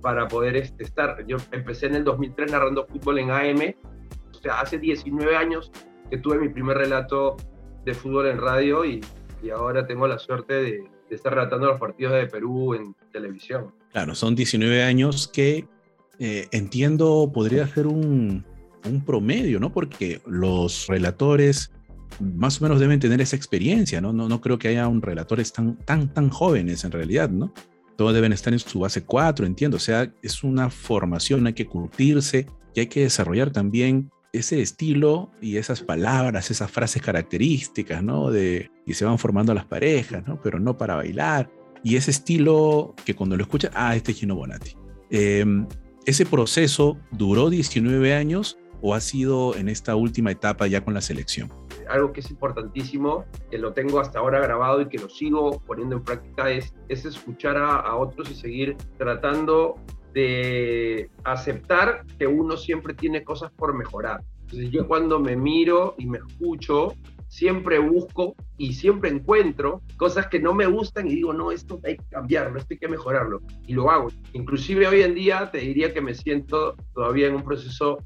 para 0.00 0.28
poder 0.28 0.56
este, 0.56 0.84
estar. 0.84 1.24
Yo 1.26 1.36
empecé 1.52 1.86
en 1.86 1.96
el 1.96 2.04
2003 2.04 2.52
narrando 2.52 2.86
fútbol 2.86 3.18
en 3.18 3.30
AM, 3.30 3.74
o 4.30 4.40
sea, 4.40 4.60
hace 4.60 4.78
19 4.78 5.36
años 5.36 5.72
que 6.10 6.18
tuve 6.18 6.38
mi 6.38 6.48
primer 6.48 6.76
relato 6.76 7.36
de 7.84 7.94
fútbol 7.94 8.26
en 8.26 8.38
radio 8.38 8.84
y, 8.84 9.00
ahora 9.54 9.86
tengo 9.86 10.06
la 10.08 10.18
suerte 10.18 10.54
de, 10.54 10.84
estar 11.10 11.32
relatando 11.32 11.66
los 11.68 11.80
partidos 11.80 12.12
de 12.14 12.26
Perú 12.26 12.74
en 12.74 12.94
televisión. 13.12 13.72
Claro, 13.92 14.14
son 14.14 14.34
19 14.34 14.82
años 14.82 15.26
que 15.26 15.66
eh, 16.18 16.48
entiendo 16.50 17.30
podría 17.32 17.66
ser 17.66 17.86
un, 17.86 18.44
promedio, 19.06 19.60
¿no? 19.60 19.72
Porque 19.72 20.20
los 20.26 20.86
relatores 20.86 21.72
más 22.20 22.60
o 22.60 22.64
menos 22.64 22.80
deben 22.80 23.00
tener 23.00 23.20
esa 23.20 23.36
experiencia, 23.36 24.00
¿no? 24.00 24.12
No, 24.12 24.28
no 24.28 24.40
creo 24.40 24.58
que 24.58 24.68
haya 24.68 24.88
un 24.88 25.02
relatores 25.02 25.52
tan, 25.52 25.76
tan, 25.76 26.12
tan 26.12 26.30
jóvenes 26.30 26.84
en 26.84 26.92
realidad, 26.92 27.30
¿no? 27.30 27.52
Todos 27.98 28.14
deben 28.14 28.32
estar 28.32 28.52
en 28.52 28.60
su 28.60 28.78
base 28.78 29.02
4, 29.02 29.44
entiendo. 29.44 29.76
O 29.76 29.80
sea, 29.80 30.14
es 30.22 30.44
una 30.44 30.70
formación, 30.70 31.48
hay 31.48 31.54
que 31.54 31.66
curtirse 31.66 32.46
y 32.72 32.78
hay 32.78 32.86
que 32.86 33.00
desarrollar 33.00 33.50
también 33.50 34.12
ese 34.32 34.62
estilo 34.62 35.32
y 35.42 35.56
esas 35.56 35.82
palabras, 35.82 36.48
esas 36.52 36.70
frases 36.70 37.02
características, 37.02 38.00
¿no? 38.04 38.30
De, 38.30 38.70
y 38.86 38.94
se 38.94 39.04
van 39.04 39.18
formando 39.18 39.52
las 39.52 39.64
parejas, 39.64 40.24
¿no? 40.28 40.40
Pero 40.40 40.60
no 40.60 40.78
para 40.78 40.94
bailar. 40.94 41.50
Y 41.82 41.96
ese 41.96 42.12
estilo 42.12 42.94
que 43.04 43.16
cuando 43.16 43.36
lo 43.36 43.42
escuchas, 43.42 43.72
ah, 43.74 43.96
este 43.96 44.12
es 44.12 44.18
Gino 44.18 44.36
Bonatti. 44.36 44.76
Em, 45.10 45.66
¿Ese 46.06 46.24
proceso 46.24 46.98
duró 47.10 47.50
19 47.50 48.14
años 48.14 48.58
o 48.80 48.94
ha 48.94 49.00
sido 49.00 49.56
en 49.56 49.68
esta 49.68 49.96
última 49.96 50.30
etapa 50.30 50.68
ya 50.68 50.84
con 50.84 50.94
la 50.94 51.00
selección? 51.00 51.52
Algo 51.88 52.12
que 52.12 52.20
es 52.20 52.30
importantísimo, 52.30 53.24
que 53.50 53.58
lo 53.58 53.72
tengo 53.72 54.00
hasta 54.00 54.18
ahora 54.18 54.40
grabado 54.40 54.82
y 54.82 54.88
que 54.88 54.98
lo 54.98 55.08
sigo 55.08 55.60
poniendo 55.66 55.96
en 55.96 56.04
práctica, 56.04 56.50
es, 56.50 56.74
es 56.88 57.04
escuchar 57.04 57.56
a, 57.56 57.76
a 57.76 57.96
otros 57.96 58.30
y 58.30 58.34
seguir 58.34 58.76
tratando 58.96 59.76
de 60.14 61.10
aceptar 61.24 62.04
que 62.18 62.26
uno 62.26 62.56
siempre 62.56 62.94
tiene 62.94 63.24
cosas 63.24 63.50
por 63.52 63.74
mejorar. 63.74 64.22
Entonces 64.42 64.70
yo 64.70 64.88
cuando 64.88 65.20
me 65.20 65.36
miro 65.36 65.94
y 65.98 66.06
me 66.06 66.18
escucho, 66.18 66.94
siempre 67.28 67.78
busco 67.78 68.34
y 68.56 68.72
siempre 68.72 69.10
encuentro 69.10 69.82
cosas 69.96 70.26
que 70.28 70.40
no 70.40 70.54
me 70.54 70.66
gustan 70.66 71.06
y 71.06 71.16
digo, 71.16 71.32
no, 71.32 71.52
esto 71.52 71.78
hay 71.84 71.96
que 71.96 72.04
cambiarlo, 72.10 72.58
esto 72.58 72.68
hay 72.72 72.78
que 72.78 72.88
mejorarlo. 72.88 73.40
Y 73.66 73.74
lo 73.74 73.90
hago. 73.90 74.08
Inclusive 74.32 74.88
hoy 74.88 75.02
en 75.02 75.14
día 75.14 75.50
te 75.50 75.58
diría 75.58 75.92
que 75.92 76.00
me 76.00 76.14
siento 76.14 76.76
todavía 76.94 77.28
en 77.28 77.36
un 77.36 77.44
proceso 77.44 77.98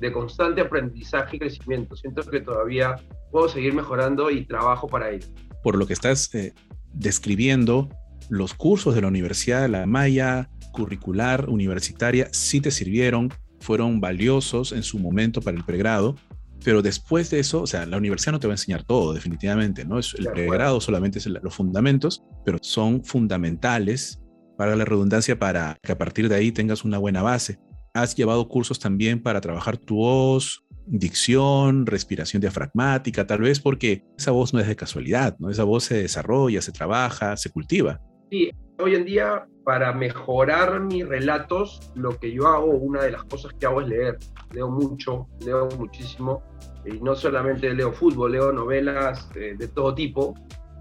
de 0.00 0.12
constante 0.12 0.62
aprendizaje 0.62 1.36
y 1.36 1.38
crecimiento. 1.38 1.94
Siento 1.94 2.22
que 2.22 2.40
todavía 2.40 2.96
puedo 3.30 3.48
seguir 3.48 3.74
mejorando 3.74 4.30
y 4.30 4.44
trabajo 4.46 4.88
para 4.88 5.10
ello. 5.10 5.26
Por 5.62 5.76
lo 5.76 5.86
que 5.86 5.92
estás 5.92 6.34
eh, 6.34 6.54
describiendo, 6.92 7.88
los 8.28 8.54
cursos 8.54 8.94
de 8.94 9.02
la 9.02 9.08
Universidad 9.08 9.62
de 9.62 9.68
La 9.68 9.86
Maya, 9.86 10.48
curricular 10.72 11.48
universitaria 11.48 12.28
sí 12.32 12.60
te 12.60 12.70
sirvieron, 12.70 13.32
fueron 13.60 14.00
valiosos 14.00 14.72
en 14.72 14.82
su 14.82 14.98
momento 14.98 15.42
para 15.42 15.56
el 15.56 15.64
pregrado, 15.64 16.16
pero 16.64 16.82
después 16.82 17.30
de 17.30 17.40
eso, 17.40 17.62
o 17.62 17.66
sea, 17.66 17.86
la 17.86 17.96
universidad 17.96 18.32
no 18.32 18.40
te 18.40 18.46
va 18.46 18.52
a 18.52 18.54
enseñar 18.54 18.84
todo, 18.84 19.12
definitivamente, 19.12 19.84
¿no? 19.84 19.98
Es, 19.98 20.14
el 20.14 20.30
pregrado 20.30 20.80
solamente 20.80 21.18
es 21.18 21.26
los 21.26 21.54
fundamentos, 21.54 22.22
pero 22.44 22.58
son 22.62 23.04
fundamentales 23.04 24.20
para 24.56 24.76
la 24.76 24.84
redundancia 24.84 25.38
para 25.38 25.78
que 25.82 25.92
a 25.92 25.98
partir 25.98 26.28
de 26.28 26.34
ahí 26.36 26.52
tengas 26.52 26.84
una 26.84 26.98
buena 26.98 27.22
base. 27.22 27.58
Has 27.94 28.14
llevado 28.14 28.48
cursos 28.48 28.78
también 28.78 29.22
para 29.22 29.40
trabajar 29.40 29.76
tu 29.76 29.96
voz, 29.96 30.64
dicción, 30.86 31.86
respiración 31.86 32.40
diafragmática, 32.40 33.26
tal 33.26 33.40
vez 33.40 33.60
porque 33.60 34.04
esa 34.18 34.30
voz 34.30 34.52
no 34.54 34.60
es 34.60 34.68
de 34.68 34.76
casualidad, 34.76 35.36
¿no? 35.38 35.50
Esa 35.50 35.64
voz 35.64 35.84
se 35.84 36.02
desarrolla, 36.02 36.62
se 36.62 36.72
trabaja, 36.72 37.36
se 37.36 37.50
cultiva. 37.50 38.00
Sí, 38.30 38.50
hoy 38.78 38.94
en 38.94 39.04
día 39.04 39.46
para 39.64 39.92
mejorar 39.92 40.80
mis 40.80 41.06
relatos, 41.06 41.92
lo 41.94 42.18
que 42.18 42.32
yo 42.32 42.46
hago, 42.48 42.72
una 42.72 43.02
de 43.02 43.12
las 43.12 43.24
cosas 43.24 43.52
que 43.54 43.66
hago 43.66 43.80
es 43.80 43.88
leer. 43.88 44.18
Leo 44.52 44.68
mucho, 44.68 45.28
leo 45.44 45.68
muchísimo. 45.78 46.42
Y 46.84 46.98
no 47.00 47.14
solamente 47.14 47.72
leo 47.74 47.92
fútbol, 47.92 48.32
leo 48.32 48.52
novelas 48.52 49.32
de, 49.32 49.54
de 49.54 49.68
todo 49.68 49.94
tipo, 49.94 50.34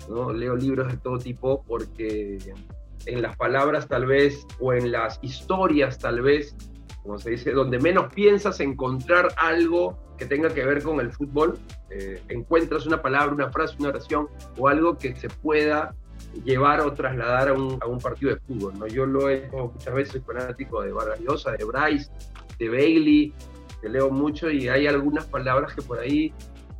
¿no? 0.09 0.31
leo 0.31 0.55
libros 0.55 0.91
de 0.91 0.97
todo 0.97 1.17
tipo 1.17 1.63
porque 1.67 2.37
en 3.05 3.21
las 3.21 3.35
palabras 3.35 3.87
tal 3.87 4.05
vez 4.05 4.45
o 4.59 4.73
en 4.73 4.91
las 4.91 5.19
historias 5.21 5.99
tal 5.99 6.21
vez, 6.21 6.55
como 7.03 7.17
se 7.17 7.31
dice, 7.31 7.51
donde 7.51 7.79
menos 7.79 8.13
piensas 8.13 8.59
encontrar 8.59 9.29
algo 9.37 9.97
que 10.17 10.25
tenga 10.25 10.49
que 10.49 10.65
ver 10.65 10.83
con 10.83 10.99
el 10.99 11.11
fútbol, 11.11 11.57
eh, 11.89 12.21
encuentras 12.27 12.85
una 12.85 13.01
palabra, 13.01 13.33
una 13.33 13.51
frase, 13.51 13.75
una 13.79 13.89
oración 13.89 14.27
o 14.57 14.67
algo 14.67 14.97
que 14.97 15.15
se 15.15 15.29
pueda 15.29 15.95
llevar 16.43 16.81
o 16.81 16.93
trasladar 16.93 17.49
a 17.49 17.53
un, 17.53 17.77
a 17.81 17.87
un 17.87 17.99
partido 17.99 18.33
de 18.33 18.41
fútbol. 18.41 18.77
¿no? 18.77 18.87
Yo 18.87 19.05
lo 19.05 19.29
he 19.29 19.45
hecho 19.45 19.71
muchas 19.73 19.93
veces, 19.93 20.23
fanático 20.25 20.81
de 20.81 20.91
Vargas 20.91 21.19
Llosa, 21.21 21.51
de 21.53 21.63
Bryce, 21.63 22.11
de 22.59 22.69
Bailey, 22.69 23.33
que 23.81 23.89
leo 23.89 24.09
mucho 24.09 24.49
y 24.51 24.67
hay 24.67 24.87
algunas 24.87 25.25
palabras 25.25 25.73
que 25.73 25.81
por 25.81 25.99
ahí 25.99 26.33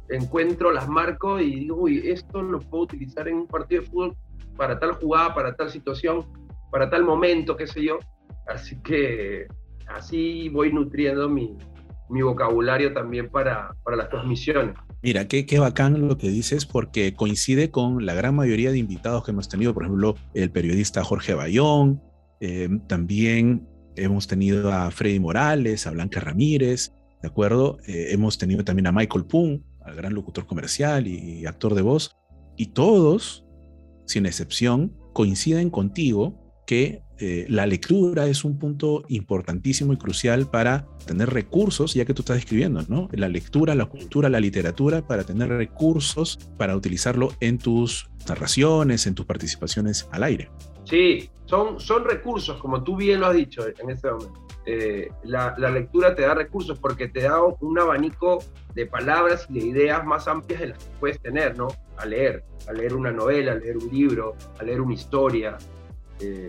encuentro, 0.10 0.72
las 0.72 0.88
marco 0.88 1.40
y 1.40 1.62
digo, 1.62 1.78
uy, 1.78 2.10
esto 2.10 2.42
lo 2.42 2.60
puedo 2.60 2.84
utilizar 2.84 3.28
en 3.28 3.38
un 3.38 3.48
partido 3.48 3.82
de 3.82 3.88
fútbol 3.88 4.18
para 4.58 4.80
tal 4.80 4.94
jugada, 4.94 5.34
para 5.34 5.56
tal 5.56 5.70
situación, 5.70 6.26
para 6.72 6.90
tal 6.90 7.04
momento, 7.04 7.56
qué 7.56 7.68
sé 7.68 7.84
yo. 7.84 8.00
Así 8.48 8.82
que 8.82 9.48
así 9.90 10.50
voy 10.50 10.72
nutriendo 10.72 11.30
mi, 11.30 11.58
vocabulario 12.10 12.94
también 12.94 13.30
para, 13.30 13.76
las 13.96 14.10
transmisiones. 14.10 14.76
Mira, 15.02 15.28
qué, 15.28 15.46
qué 15.46 15.60
bacán 15.60 16.08
lo 16.08 16.18
que 16.18 16.30
dices 16.30 16.66
porque 16.66 17.14
coincide 17.14 17.72
con 17.72 18.06
la 18.06 18.14
gran 18.14 18.36
mayoría 18.36 18.72
de 18.72 18.78
invitados 18.78 19.24
que 19.24 19.32
hemos 19.32 19.48
tenido, 19.48 19.74
por 19.74 19.84
ejemplo, 19.84 20.16
el 20.34 20.52
periodista 20.52 21.04
Jorge 21.04 21.34
Bayón, 21.34 22.02
eh, 22.42 22.70
también 22.88 23.68
hemos 23.96 24.28
tenido 24.28 24.72
a 24.72 24.92
Freddy 24.92 25.20
Morales, 25.20 25.88
a 25.88 25.92
Blanca 25.92 26.20
Ramírez, 26.20 26.94
¿de 27.22 27.28
acuerdo? 27.28 27.78
Eh, 27.88 28.08
hemos 28.12 28.38
tenido 28.38 28.64
también 28.64 28.88
a 28.88 28.92
Michael 28.92 29.26
Pung, 29.26 29.62
al 29.82 29.96
gran 29.96 30.14
locutor 30.14 30.46
comercial 30.46 31.08
y 31.08 31.46
actor 31.46 31.76
de 31.76 31.82
voz, 31.82 32.18
y 32.58 32.68
todos, 32.68 33.46
sin 34.06 34.26
excepción, 34.26 34.94
coinciden 35.14 35.70
contigo 35.70 36.54
que 36.66 37.02
eh, 37.22 37.46
la 37.50 37.66
lectura 37.66 38.28
es 38.28 38.46
un 38.46 38.58
punto 38.58 39.04
importantísimo 39.10 39.92
y 39.92 39.98
crucial 39.98 40.50
para 40.50 40.88
tener 41.06 41.30
recursos, 41.30 41.94
ya 41.94 42.06
que 42.06 42.14
tú 42.14 42.22
estás 42.22 42.38
escribiendo, 42.38 42.82
¿no? 42.88 43.10
La 43.12 43.28
lectura, 43.28 43.76
la 43.76 43.86
cultura, 43.86 44.30
la 44.30 44.40
literatura, 44.40 45.06
para 45.06 45.24
tener 45.24 45.50
recursos 45.50 46.40
para 46.58 46.76
utilizarlo 46.76 47.34
en 47.42 47.58
tus 47.58 48.10
narraciones, 48.28 49.06
en 49.06 49.16
tus 49.16 49.26
participaciones 49.26 50.08
al 50.12 50.24
aire. 50.24 50.50
Sí, 50.86 51.30
son, 51.46 51.80
son 51.80 52.06
recursos, 52.06 52.60
como 52.62 52.84
tú 52.84 52.96
bien 52.96 53.20
lo 53.20 53.28
has 53.28 53.36
dicho 53.36 53.64
en 53.68 53.90
este 53.90 54.10
momento. 54.10 54.46
Eh, 54.66 55.10
la, 55.24 55.56
la, 55.58 55.72
lectura 55.72 56.14
te 56.14 56.22
da 56.22 56.36
recursos 56.36 56.78
porque 56.80 57.08
te 57.08 57.22
da 57.22 57.42
un 57.44 57.80
abanico 57.80 58.40
de 58.76 58.86
palabras 58.86 59.48
y 59.50 59.60
de 59.60 59.66
ideas 59.66 60.06
más 60.06 60.28
amplias 60.28 60.62
de 60.62 60.68
las 60.68 60.78
que 60.78 60.92
puedes 61.00 61.20
tener, 61.20 61.58
¿no? 61.58 61.68
A 61.98 62.06
leer, 62.06 62.44
a 62.68 62.74
leer 62.74 62.94
una 62.94 63.12
novela, 63.12 63.54
a 63.54 63.56
leer 63.56 63.78
un 63.78 63.90
libro, 63.90 64.36
a 64.60 64.64
leer 64.64 64.80
una 64.80 64.94
historia, 64.94 65.58
eh, 66.20 66.48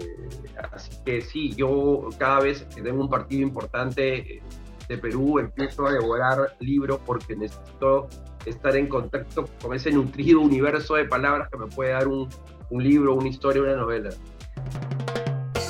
así 0.72 0.90
que 1.04 1.20
sí, 1.20 1.54
yo 1.54 2.08
cada 2.18 2.40
vez 2.40 2.62
que 2.74 2.82
tengo 2.82 3.02
un 3.02 3.08
partido 3.08 3.42
importante 3.42 4.36
eh, 4.36 4.42
de 4.88 4.98
Perú 4.98 5.38
empiezo 5.38 5.86
a 5.86 5.92
devorar 5.92 6.56
libros 6.58 7.00
porque 7.06 7.36
necesito 7.36 8.08
estar 8.44 8.76
en 8.76 8.88
contacto 8.88 9.48
con 9.62 9.74
ese 9.74 9.92
nutrido 9.92 10.40
universo 10.40 10.94
de 10.94 11.04
palabras 11.04 11.48
que 11.50 11.58
me 11.58 11.66
puede 11.66 11.92
dar 11.92 12.08
un, 12.08 12.28
un 12.70 12.82
libro, 12.82 13.14
una 13.14 13.28
historia, 13.28 13.62
una 13.62 13.76
novela. 13.76 14.10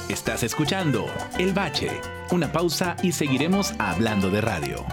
Estás 0.09 0.43
escuchando 0.43 1.07
El 1.39 1.53
Bache, 1.53 1.91
una 2.33 2.51
pausa 2.51 2.97
y 3.03 3.13
seguiremos 3.13 3.75
hablando 3.79 4.31
de 4.31 4.41
radio. 4.41 4.85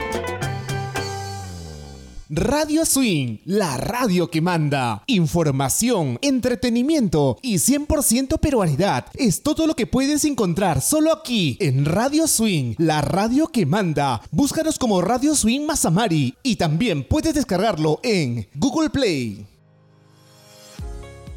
Radio 2.29 2.84
Swing, 2.86 3.38
la 3.46 3.77
radio 3.77 4.29
que 4.29 4.41
manda. 4.41 5.01
Información, 5.07 6.19
entretenimiento 6.22 7.38
y 7.41 7.55
100% 7.55 8.38
peruanidad 8.41 9.05
es 9.13 9.43
todo 9.43 9.65
lo 9.65 9.77
que 9.77 9.88
puedes 9.88 10.25
encontrar 10.25 10.81
solo 10.81 11.13
aquí 11.13 11.55
en 11.62 11.86
Radio 11.86 12.27
Swing, 12.27 12.75
la 12.79 13.01
radio 13.01 13.48
que 13.48 13.65
manda. 13.65 14.22
Búscanos 14.29 14.77
como 14.77 15.01
Radio 15.01 15.36
Swing 15.36 15.65
Masamari 15.65 16.36
y 16.43 16.57
también 16.57 17.05
puedes 17.07 17.34
descargarlo 17.34 18.01
en 18.03 18.50
Google 18.55 18.89
Play. 18.89 19.46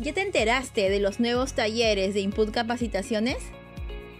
¿Ya 0.01 0.13
te 0.13 0.23
enteraste 0.23 0.91
de 0.91 0.99
los 0.99 1.21
nuevos 1.21 1.53
talleres 1.53 2.15
de 2.15 2.21
Input 2.21 2.51
Capacitaciones? 2.51 3.37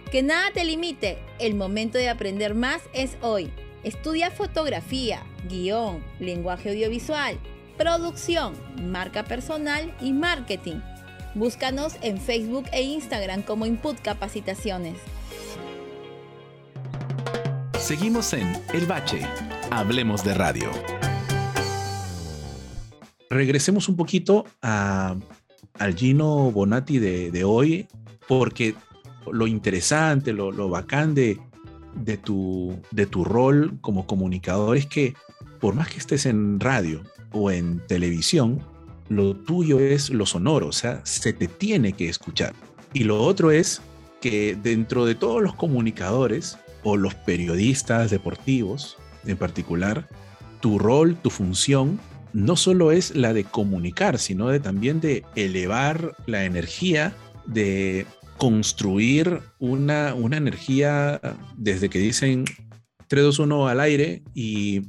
Que 0.09 0.23
nada 0.23 0.51
te 0.53 0.63
limite, 0.63 1.17
el 1.37 1.53
momento 1.53 1.97
de 1.97 2.07
aprender 2.07 2.55
más 2.55 2.81
es 2.93 3.17
hoy. 3.21 3.51
Estudia 3.83 4.29
fotografía, 4.29 5.23
guion, 5.49 6.03
lenguaje 6.19 6.69
audiovisual, 6.69 7.39
producción, 7.79 8.53
marca 8.91 9.23
personal 9.23 9.91
y 9.99 10.13
marketing. 10.13 10.75
Búscanos 11.33 11.95
en 12.03 12.19
Facebook 12.19 12.65
e 12.73 12.83
Instagram 12.83 13.41
como 13.41 13.65
Input 13.65 13.99
Capacitaciones. 13.99 14.97
Seguimos 17.79 18.33
en 18.33 18.53
El 18.71 18.85
Bache. 18.85 19.21
Hablemos 19.71 20.23
de 20.23 20.35
radio. 20.35 20.69
Regresemos 23.31 23.89
un 23.89 23.95
poquito 23.95 24.45
a, 24.61 25.15
al 25.79 25.95
Gino 25.95 26.51
Bonatti 26.51 26.99
de, 26.99 27.43
hoy, 27.43 27.87
porque 28.27 28.75
lo 29.31 29.47
interesante, 29.47 30.33
lo, 30.33 30.51
lo 30.51 30.69
bacán 30.69 31.15
de, 31.15 31.39
de 31.95 32.17
tu, 32.17 32.79
de 32.91 33.05
tu 33.05 33.23
rol 33.23 33.77
como 33.81 34.07
comunicador 34.07 34.77
es 34.77 34.85
que 34.85 35.13
por 35.59 35.75
más 35.75 35.89
que 35.89 35.99
estés 35.99 36.25
en 36.25 36.59
radio 36.59 37.01
o 37.31 37.51
en 37.51 37.79
televisión, 37.87 38.59
lo 39.09 39.35
tuyo 39.35 39.79
es 39.79 40.09
lo 40.09 40.25
sonoro, 40.25 40.67
o 40.67 40.71
sea, 40.71 41.01
se 41.03 41.33
te 41.33 41.47
tiene 41.47 41.93
que 41.93 42.09
escuchar. 42.09 42.53
Y 42.93 43.03
lo 43.03 43.21
otro 43.21 43.51
es 43.51 43.81
que 44.21 44.57
dentro 44.61 45.05
de 45.05 45.15
todos 45.15 45.41
los 45.41 45.55
comunicadores 45.55 46.57
o 46.83 46.97
los 46.97 47.13
periodistas 47.13 48.11
deportivos 48.11 48.97
en 49.25 49.37
particular, 49.37 50.07
tu 50.61 50.79
rol, 50.79 51.15
tu 51.15 51.29
función, 51.29 51.99
no 52.33 52.55
solo 52.55 52.91
es 52.91 53.15
la 53.15 53.33
de 53.33 53.43
comunicar, 53.43 54.17
sino 54.17 54.47
de 54.47 54.59
también 54.59 55.01
de 55.01 55.23
elevar 55.35 56.15
la 56.25 56.45
energía, 56.45 57.13
de 57.45 58.05
construir 58.41 59.39
una, 59.59 60.15
una 60.15 60.35
energía 60.35 61.21
desde 61.57 61.91
que 61.91 61.99
dicen 61.99 62.45
3, 63.07 63.23
2, 63.23 63.37
1 63.37 63.67
al 63.67 63.79
aire 63.79 64.23
y 64.33 64.81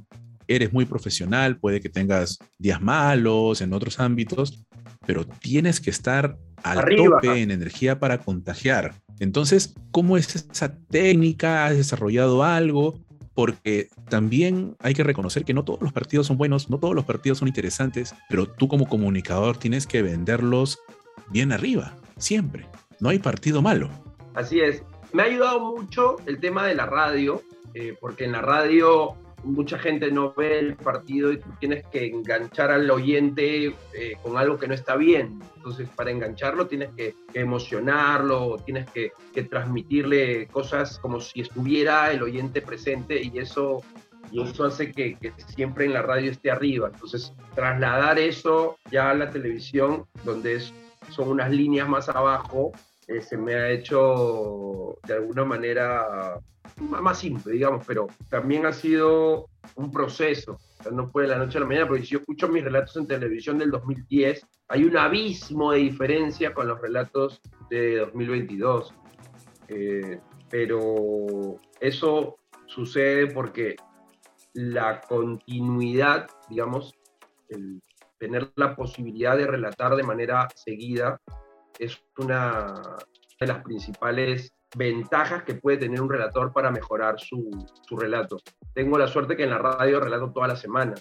eres 0.48 0.72
muy 0.72 0.86
profesional, 0.86 1.58
puede 1.58 1.82
que 1.82 1.90
tengas 1.90 2.38
días 2.56 2.80
malos 2.80 3.60
en 3.60 3.74
otros 3.74 4.00
ámbitos, 4.00 4.64
pero 5.06 5.26
tienes 5.26 5.82
que 5.82 5.90
estar 5.90 6.38
al 6.62 6.96
tope 6.96 7.42
en 7.42 7.50
energía 7.50 8.00
para 8.00 8.16
contagiar. 8.16 8.94
Entonces, 9.20 9.74
¿cómo 9.90 10.16
es 10.16 10.34
esa 10.34 10.74
técnica? 10.88 11.66
¿Has 11.66 11.76
desarrollado 11.76 12.44
algo? 12.44 13.04
Porque 13.34 13.90
también 14.08 14.76
hay 14.78 14.94
que 14.94 15.04
reconocer 15.04 15.44
que 15.44 15.52
no 15.52 15.62
todos 15.62 15.82
los 15.82 15.92
partidos 15.92 16.26
son 16.26 16.38
buenos, 16.38 16.70
no 16.70 16.78
todos 16.78 16.94
los 16.94 17.04
partidos 17.04 17.36
son 17.36 17.48
interesantes, 17.48 18.14
pero 18.30 18.46
tú 18.46 18.66
como 18.66 18.88
comunicador 18.88 19.58
tienes 19.58 19.86
que 19.86 20.00
venderlos 20.00 20.78
bien 21.28 21.52
arriba, 21.52 21.98
siempre. 22.16 22.66
No 23.02 23.08
hay 23.08 23.18
partido 23.18 23.60
malo. 23.60 23.90
Así 24.34 24.60
es. 24.60 24.84
Me 25.12 25.24
ha 25.24 25.26
ayudado 25.26 25.58
mucho 25.58 26.18
el 26.24 26.38
tema 26.38 26.68
de 26.68 26.76
la 26.76 26.86
radio, 26.86 27.42
eh, 27.74 27.96
porque 28.00 28.26
en 28.26 28.30
la 28.30 28.42
radio 28.42 29.16
mucha 29.42 29.76
gente 29.76 30.12
no 30.12 30.32
ve 30.34 30.60
el 30.60 30.76
partido 30.76 31.32
y 31.32 31.38
tú 31.38 31.48
tienes 31.58 31.84
que 31.88 32.06
enganchar 32.06 32.70
al 32.70 32.88
oyente 32.88 33.74
eh, 33.92 34.12
con 34.22 34.38
algo 34.38 34.56
que 34.56 34.68
no 34.68 34.74
está 34.74 34.94
bien. 34.94 35.42
Entonces, 35.56 35.88
para 35.96 36.12
engancharlo 36.12 36.68
tienes 36.68 36.90
que, 36.96 37.16
emocionarlo, 37.34 38.58
tienes 38.64 38.88
que, 38.92 39.10
transmitirle 39.50 40.46
cosas 40.46 41.00
como 41.00 41.20
si 41.20 41.40
estuviera 41.40 42.12
el 42.12 42.22
oyente 42.22 42.62
presente 42.62 43.20
y 43.20 43.36
eso, 43.36 43.82
y 44.30 44.44
eso 44.44 44.64
hace 44.64 44.92
que, 44.92 45.18
siempre 45.56 45.86
en 45.86 45.92
la 45.92 46.02
radio 46.02 46.30
esté 46.30 46.52
arriba. 46.52 46.88
Entonces, 46.94 47.32
trasladar 47.56 48.20
eso 48.20 48.76
ya 48.92 49.10
a 49.10 49.14
la 49.14 49.28
televisión, 49.30 50.06
donde 50.22 50.62
son 51.10 51.28
unas 51.28 51.50
líneas 51.50 51.88
más 51.88 52.08
abajo, 52.08 52.72
eh, 53.12 53.22
se 53.22 53.36
me 53.36 53.54
ha 53.54 53.70
hecho 53.70 54.98
de 55.06 55.14
alguna 55.14 55.44
manera 55.44 56.40
más 56.76 57.18
simple, 57.18 57.52
digamos, 57.52 57.84
pero 57.86 58.06
también 58.28 58.66
ha 58.66 58.72
sido 58.72 59.48
un 59.76 59.90
proceso. 59.90 60.58
no 60.90 61.08
fue 61.10 61.22
de 61.22 61.28
la 61.28 61.38
noche 61.38 61.58
a 61.58 61.60
la 61.60 61.66
mañana, 61.66 61.86
porque 61.86 62.02
si 62.02 62.10
yo 62.10 62.18
escucho 62.18 62.48
mis 62.48 62.64
relatos 62.64 62.96
en 62.96 63.06
televisión 63.06 63.58
del 63.58 63.70
2010, 63.70 64.46
hay 64.68 64.84
un 64.84 64.96
abismo 64.96 65.72
de 65.72 65.78
diferencia 65.78 66.54
con 66.54 66.68
los 66.68 66.80
relatos 66.80 67.40
de 67.70 67.98
2022. 67.98 68.94
Eh, 69.68 70.20
pero 70.50 71.56
eso 71.80 72.36
sucede 72.66 73.28
porque 73.28 73.76
la 74.54 75.00
continuidad, 75.00 76.26
digamos, 76.48 76.94
el 77.48 77.80
tener 78.18 78.52
la 78.56 78.76
posibilidad 78.76 79.36
de 79.36 79.46
relatar 79.46 79.96
de 79.96 80.02
manera 80.02 80.48
seguida 80.54 81.20
es 81.78 82.00
una 82.18 82.96
de 83.40 83.46
las 83.46 83.62
principales 83.62 84.52
ventajas 84.76 85.42
que 85.42 85.54
puede 85.54 85.78
tener 85.78 86.00
un 86.00 86.10
relator 86.10 86.52
para 86.52 86.70
mejorar 86.70 87.20
su, 87.20 87.50
su, 87.86 87.96
relato. 87.96 88.38
Tengo 88.74 88.96
la 88.98 89.06
suerte 89.06 89.36
que 89.36 89.44
en 89.44 89.50
la 89.50 89.58
radio 89.58 90.00
relato 90.00 90.32
toda 90.32 90.48
la 90.48 90.56
semana 90.56 90.94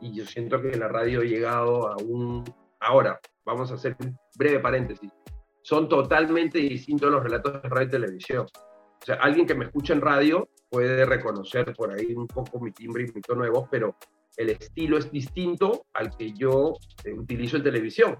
y 0.00 0.14
yo 0.14 0.26
siento 0.26 0.60
que 0.60 0.72
en 0.72 0.80
la 0.80 0.88
radio 0.88 1.22
he 1.22 1.28
llegado 1.28 1.88
a 1.88 1.96
un... 1.96 2.44
Ahora, 2.80 3.18
vamos 3.44 3.70
a 3.70 3.74
hacer 3.74 3.96
un 4.00 4.18
breve 4.36 4.60
paréntesis. 4.60 5.10
Son 5.62 5.88
totalmente 5.88 6.58
distintos 6.58 7.10
los 7.10 7.22
relatos 7.22 7.62
de 7.62 7.68
radio 7.68 7.88
y 7.88 7.90
televisión. 7.90 8.46
O 8.46 9.04
sea, 9.04 9.16
alguien 9.16 9.46
que 9.46 9.54
me 9.54 9.66
escucha 9.66 9.94
en 9.94 10.00
radio 10.00 10.48
puede 10.68 11.04
reconocer 11.06 11.74
por 11.74 11.92
ahí 11.92 12.14
un 12.14 12.26
poco 12.26 12.60
mi 12.60 12.72
timbre 12.72 13.04
y 13.04 13.12
mi 13.12 13.20
tono 13.20 13.44
de 13.44 13.50
voz, 13.50 13.68
pero 13.70 13.96
el 14.36 14.50
estilo 14.50 14.98
es 14.98 15.10
distinto 15.10 15.86
al 15.94 16.14
que 16.16 16.32
yo 16.32 16.74
eh, 17.04 17.12
utilizo 17.12 17.56
en 17.56 17.62
televisión. 17.62 18.18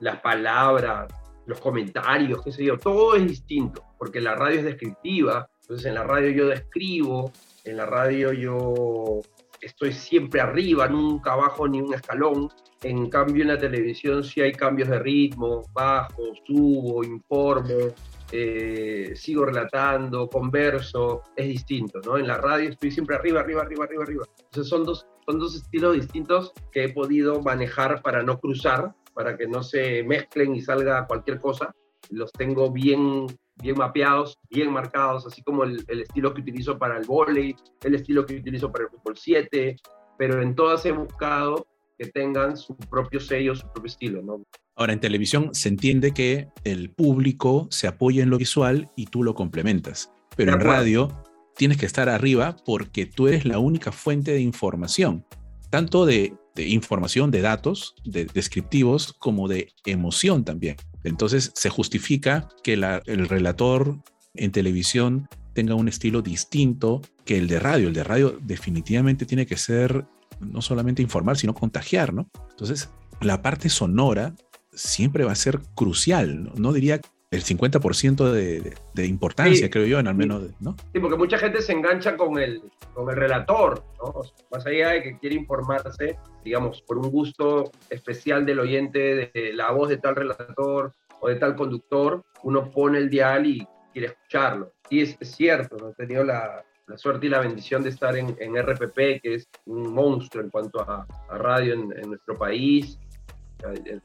Las 0.00 0.20
palabras, 0.20 1.06
los 1.46 1.60
comentarios, 1.60 2.42
qué 2.42 2.52
sé 2.52 2.64
yo, 2.64 2.78
todo 2.78 3.14
es 3.16 3.26
distinto, 3.26 3.84
porque 3.98 4.20
la 4.20 4.34
radio 4.34 4.58
es 4.58 4.64
descriptiva, 4.64 5.48
entonces 5.62 5.86
en 5.86 5.94
la 5.94 6.04
radio 6.04 6.30
yo 6.30 6.46
describo, 6.48 7.32
en 7.64 7.76
la 7.76 7.86
radio 7.86 8.32
yo 8.32 9.20
estoy 9.60 9.92
siempre 9.92 10.40
arriba, 10.40 10.88
nunca 10.88 11.34
bajo 11.34 11.66
ni 11.66 11.80
un 11.80 11.94
escalón, 11.94 12.48
en 12.82 13.08
cambio 13.08 13.42
en 13.42 13.48
la 13.48 13.58
televisión 13.58 14.22
sí 14.22 14.42
hay 14.42 14.52
cambios 14.52 14.88
de 14.88 14.98
ritmo, 14.98 15.62
bajo, 15.72 16.22
subo, 16.46 17.02
informo, 17.02 17.94
eh, 18.30 19.12
sigo 19.14 19.46
relatando, 19.46 20.28
converso, 20.28 21.22
es 21.36 21.48
distinto, 21.48 22.00
¿no? 22.04 22.18
En 22.18 22.26
la 22.26 22.36
radio 22.36 22.70
estoy 22.70 22.90
siempre 22.90 23.16
arriba, 23.16 23.40
arriba, 23.40 23.62
arriba, 23.62 23.84
arriba, 23.84 24.02
arriba. 24.04 24.24
Entonces 24.44 24.68
son 24.68 24.84
dos, 24.84 25.06
son 25.24 25.38
dos 25.38 25.54
estilos 25.54 25.94
distintos 25.94 26.52
que 26.72 26.84
he 26.84 26.88
podido 26.90 27.40
manejar 27.42 28.02
para 28.02 28.22
no 28.22 28.38
cruzar 28.38 28.94
para 29.14 29.36
que 29.36 29.46
no 29.46 29.62
se 29.62 30.02
mezclen 30.02 30.54
y 30.54 30.60
salga 30.60 31.06
cualquier 31.06 31.40
cosa. 31.40 31.74
Los 32.10 32.32
tengo 32.32 32.70
bien, 32.70 33.26
bien 33.56 33.78
mapeados, 33.78 34.38
bien 34.50 34.70
marcados, 34.70 35.26
así 35.26 35.42
como 35.42 35.64
el, 35.64 35.84
estilo 35.88 36.34
que 36.34 36.42
utilizo 36.42 36.78
para 36.78 36.98
el 36.98 37.06
volei, 37.06 37.56
el 37.82 37.94
estilo 37.94 38.26
que 38.26 38.36
utilizo 38.36 38.70
para 38.70 38.84
el 38.84 38.90
fútbol 38.90 39.16
7, 39.16 39.76
pero 40.18 40.42
en 40.42 40.54
todas 40.54 40.84
he 40.84 40.92
buscado 40.92 41.66
que 41.98 42.06
tengan 42.06 42.56
su 42.56 42.76
propio 42.76 43.20
sello, 43.20 43.54
su 43.54 43.66
propio 43.68 43.86
estilo, 43.86 44.22
¿no? 44.22 44.42
Ahora, 44.76 44.92
en 44.92 45.00
televisión 45.00 45.54
se 45.54 45.68
entiende 45.68 46.12
que 46.12 46.48
el 46.64 46.90
público 46.90 47.68
se 47.70 47.86
apoya 47.86 48.24
en 48.24 48.30
lo 48.30 48.38
visual 48.38 48.90
y 48.96 49.06
tú 49.06 49.22
lo 49.22 49.34
complementas, 49.34 50.12
pero 50.36 50.52
en 50.52 50.60
radio 50.60 51.08
tienes 51.56 51.78
que 51.78 51.86
estar 51.86 52.08
arriba 52.08 52.56
porque 52.64 53.06
tú 53.06 53.28
eres 53.28 53.44
la 53.44 53.60
única 53.60 53.92
fuente 53.92 54.32
de 54.32 54.40
información, 54.40 55.24
tanto 55.70 56.06
de 56.06 56.34
de 56.54 56.68
información, 56.68 57.30
de 57.30 57.40
datos, 57.40 57.94
de 58.04 58.26
descriptivos, 58.26 59.12
como 59.14 59.48
de 59.48 59.72
emoción 59.84 60.44
también. 60.44 60.76
Entonces 61.02 61.52
se 61.54 61.70
justifica 61.70 62.48
que 62.62 62.74
el 62.74 63.28
relator 63.28 63.98
en 64.34 64.52
televisión 64.52 65.28
tenga 65.52 65.74
un 65.74 65.88
estilo 65.88 66.22
distinto 66.22 67.00
que 67.24 67.38
el 67.38 67.46
de 67.48 67.60
radio. 67.60 67.88
El 67.88 67.94
de 67.94 68.04
radio 68.04 68.38
definitivamente 68.42 69.26
tiene 69.26 69.46
que 69.46 69.56
ser 69.56 70.06
no 70.40 70.60
solamente 70.60 71.02
informar, 71.02 71.36
sino 71.36 71.54
contagiar, 71.54 72.12
¿no? 72.12 72.28
Entonces, 72.50 72.90
la 73.20 73.40
parte 73.40 73.68
sonora 73.68 74.34
siempre 74.72 75.24
va 75.24 75.32
a 75.32 75.36
ser 75.36 75.60
crucial. 75.74 76.44
No, 76.44 76.52
no 76.56 76.72
diría 76.72 77.00
el 77.34 77.42
50% 77.42 78.30
de, 78.30 78.74
de, 78.94 79.06
importancia, 79.06 79.68
creo 79.68 79.86
yo, 79.86 79.98
en 79.98 80.06
al 80.06 80.14
menos, 80.14 80.42
¿no? 80.60 80.76
Sí, 80.92 81.00
porque 81.00 81.16
mucha 81.16 81.36
gente 81.38 81.60
se 81.62 81.72
engancha 81.72 82.16
con 82.16 82.38
el, 82.38 82.62
con 82.94 83.10
el 83.10 83.16
relator, 83.16 83.82
¿no? 83.98 84.22
Más 84.50 84.64
allá 84.66 84.90
de 84.90 85.02
que 85.02 85.18
quiere 85.18 85.36
informarse, 85.36 86.16
digamos, 86.44 86.80
por 86.82 86.98
un 86.98 87.10
gusto 87.10 87.70
especial 87.90 88.46
del 88.46 88.60
oyente, 88.60 89.30
de 89.34 89.52
la 89.52 89.72
voz 89.72 89.88
de 89.88 89.96
tal 89.96 90.14
relator 90.14 90.94
o 91.20 91.28
de 91.28 91.36
tal 91.36 91.56
conductor, 91.56 92.22
uno 92.42 92.70
pone 92.70 92.98
el 92.98 93.10
dial 93.10 93.46
y 93.46 93.66
quiere 93.92 94.08
escucharlo. 94.08 94.72
Y 94.88 95.02
es, 95.02 95.16
cierto, 95.22 95.76
¿no? 95.76 95.90
he 95.90 95.94
tenido 95.94 96.24
la, 96.24 96.64
la, 96.86 96.98
suerte 96.98 97.26
y 97.26 97.30
la 97.30 97.40
bendición 97.40 97.82
de 97.82 97.90
estar 97.90 98.16
en, 98.16 98.36
en, 98.38 98.56
RPP, 98.56 99.22
que 99.22 99.34
es 99.34 99.48
un 99.64 99.92
monstruo 99.92 100.44
en 100.44 100.50
cuanto 100.50 100.80
a, 100.80 101.06
a 101.28 101.38
radio 101.38 101.74
en, 101.74 101.92
en, 101.96 102.10
nuestro 102.10 102.38
país. 102.38 102.98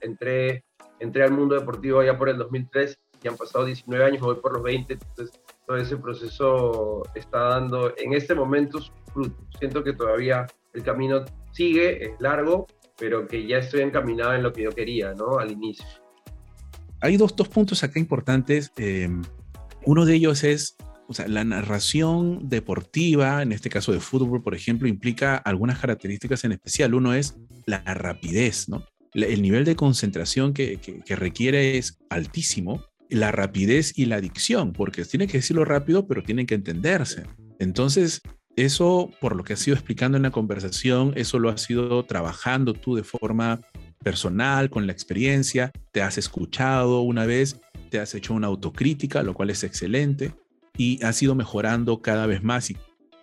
Entré, 0.01 0.63
entré 0.99 1.23
al 1.23 1.31
mundo 1.31 1.55
deportivo 1.55 2.01
ya 2.01 2.17
por 2.17 2.29
el 2.29 2.37
2003 2.37 2.97
ya 3.21 3.32
han 3.32 3.38
pasado 3.38 3.65
19 3.65 4.03
años, 4.05 4.21
voy 4.21 4.36
por 4.36 4.53
los 4.53 4.63
20, 4.63 4.93
entonces 4.93 5.39
todo 5.69 5.77
ese 5.77 5.97
proceso 5.97 7.03
está 7.13 7.39
dando 7.39 7.93
en 7.97 8.13
este 8.13 8.34
momento 8.34 8.82
su 8.82 8.91
fruto. 9.13 9.47
Siento 9.60 9.84
que 9.84 9.93
todavía 9.93 10.47
el 10.73 10.84
camino 10.84 11.25
sigue, 11.51 12.05
es 12.05 12.12
largo, 12.19 12.67
pero 12.97 13.27
que 13.27 13.45
ya 13.47 13.58
estoy 13.58 13.82
encaminado 13.82 14.34
en 14.34 14.43
lo 14.43 14.51
que 14.51 14.63
yo 14.63 14.71
quería, 14.71 15.13
¿no? 15.13 15.38
Al 15.38 15.51
inicio. 15.51 15.86
Hay 17.01 17.17
dos, 17.17 17.36
dos 17.36 17.47
puntos 17.47 17.84
acá 17.84 17.99
importantes. 17.99 18.71
Em, 18.77 19.21
uno 19.86 20.05
de 20.05 20.15
ellos 20.15 20.43
es, 20.43 20.75
o 21.08 21.13
sea, 21.13 21.27
la 21.27 21.43
narración 21.43 22.49
deportiva, 22.49 23.41
en 23.41 23.51
este 23.51 23.69
caso 23.69 23.91
de 23.91 23.99
fútbol, 23.99 24.41
por 24.41 24.55
ejemplo, 24.55 24.88
implica 24.88 25.38
algunas 25.38 25.79
características 25.79 26.43
en 26.43 26.53
especial. 26.53 26.93
Uno 26.93 27.13
es 27.13 27.38
la 27.65 27.79
rapidez, 27.84 28.67
¿no? 28.69 28.86
El 29.13 29.41
nivel 29.41 29.65
de 29.65 29.75
concentración 29.75 30.53
que, 30.53 30.77
que 30.77 31.15
requiere 31.15 31.77
es 31.77 31.99
altísimo 32.10 32.88
la 33.09 33.31
rapidez 33.31 33.97
y 33.97 34.05
la 34.05 34.17
adicción, 34.17 34.73
porque 34.73 35.05
tiene 35.05 35.27
que 35.27 35.37
decirlo 35.37 35.65
rápido, 35.65 36.07
pero 36.07 36.23
tienen 36.23 36.45
que 36.45 36.55
entenderse. 36.55 37.23
Entonces, 37.59 38.21
eso, 38.55 39.09
por 39.19 39.35
lo 39.35 39.43
que 39.43 39.53
has 39.53 39.67
ido 39.67 39.75
explicando 39.75 40.17
en 40.17 40.23
la 40.23 40.31
conversación, 40.31 41.13
eso 41.15 41.39
lo 41.39 41.49
has 41.49 41.69
ido 41.69 42.03
trabajando 42.05 42.73
tú 42.73 42.95
de 42.95 43.03
forma 43.03 43.61
personal, 44.03 44.69
con 44.69 44.87
la 44.87 44.93
experiencia, 44.93 45.71
te 45.91 46.01
has 46.01 46.17
escuchado 46.17 47.01
una 47.01 47.25
vez, 47.25 47.59
te 47.89 47.99
has 47.99 48.15
hecho 48.15 48.33
una 48.33 48.47
autocrítica, 48.47 49.23
lo 49.23 49.33
cual 49.33 49.49
es 49.49 49.63
excelente, 49.63 50.33
y 50.77 51.03
has 51.03 51.21
ido 51.21 51.35
mejorando 51.35 52.01
cada 52.01 52.25
vez 52.25 52.43
más. 52.43 52.71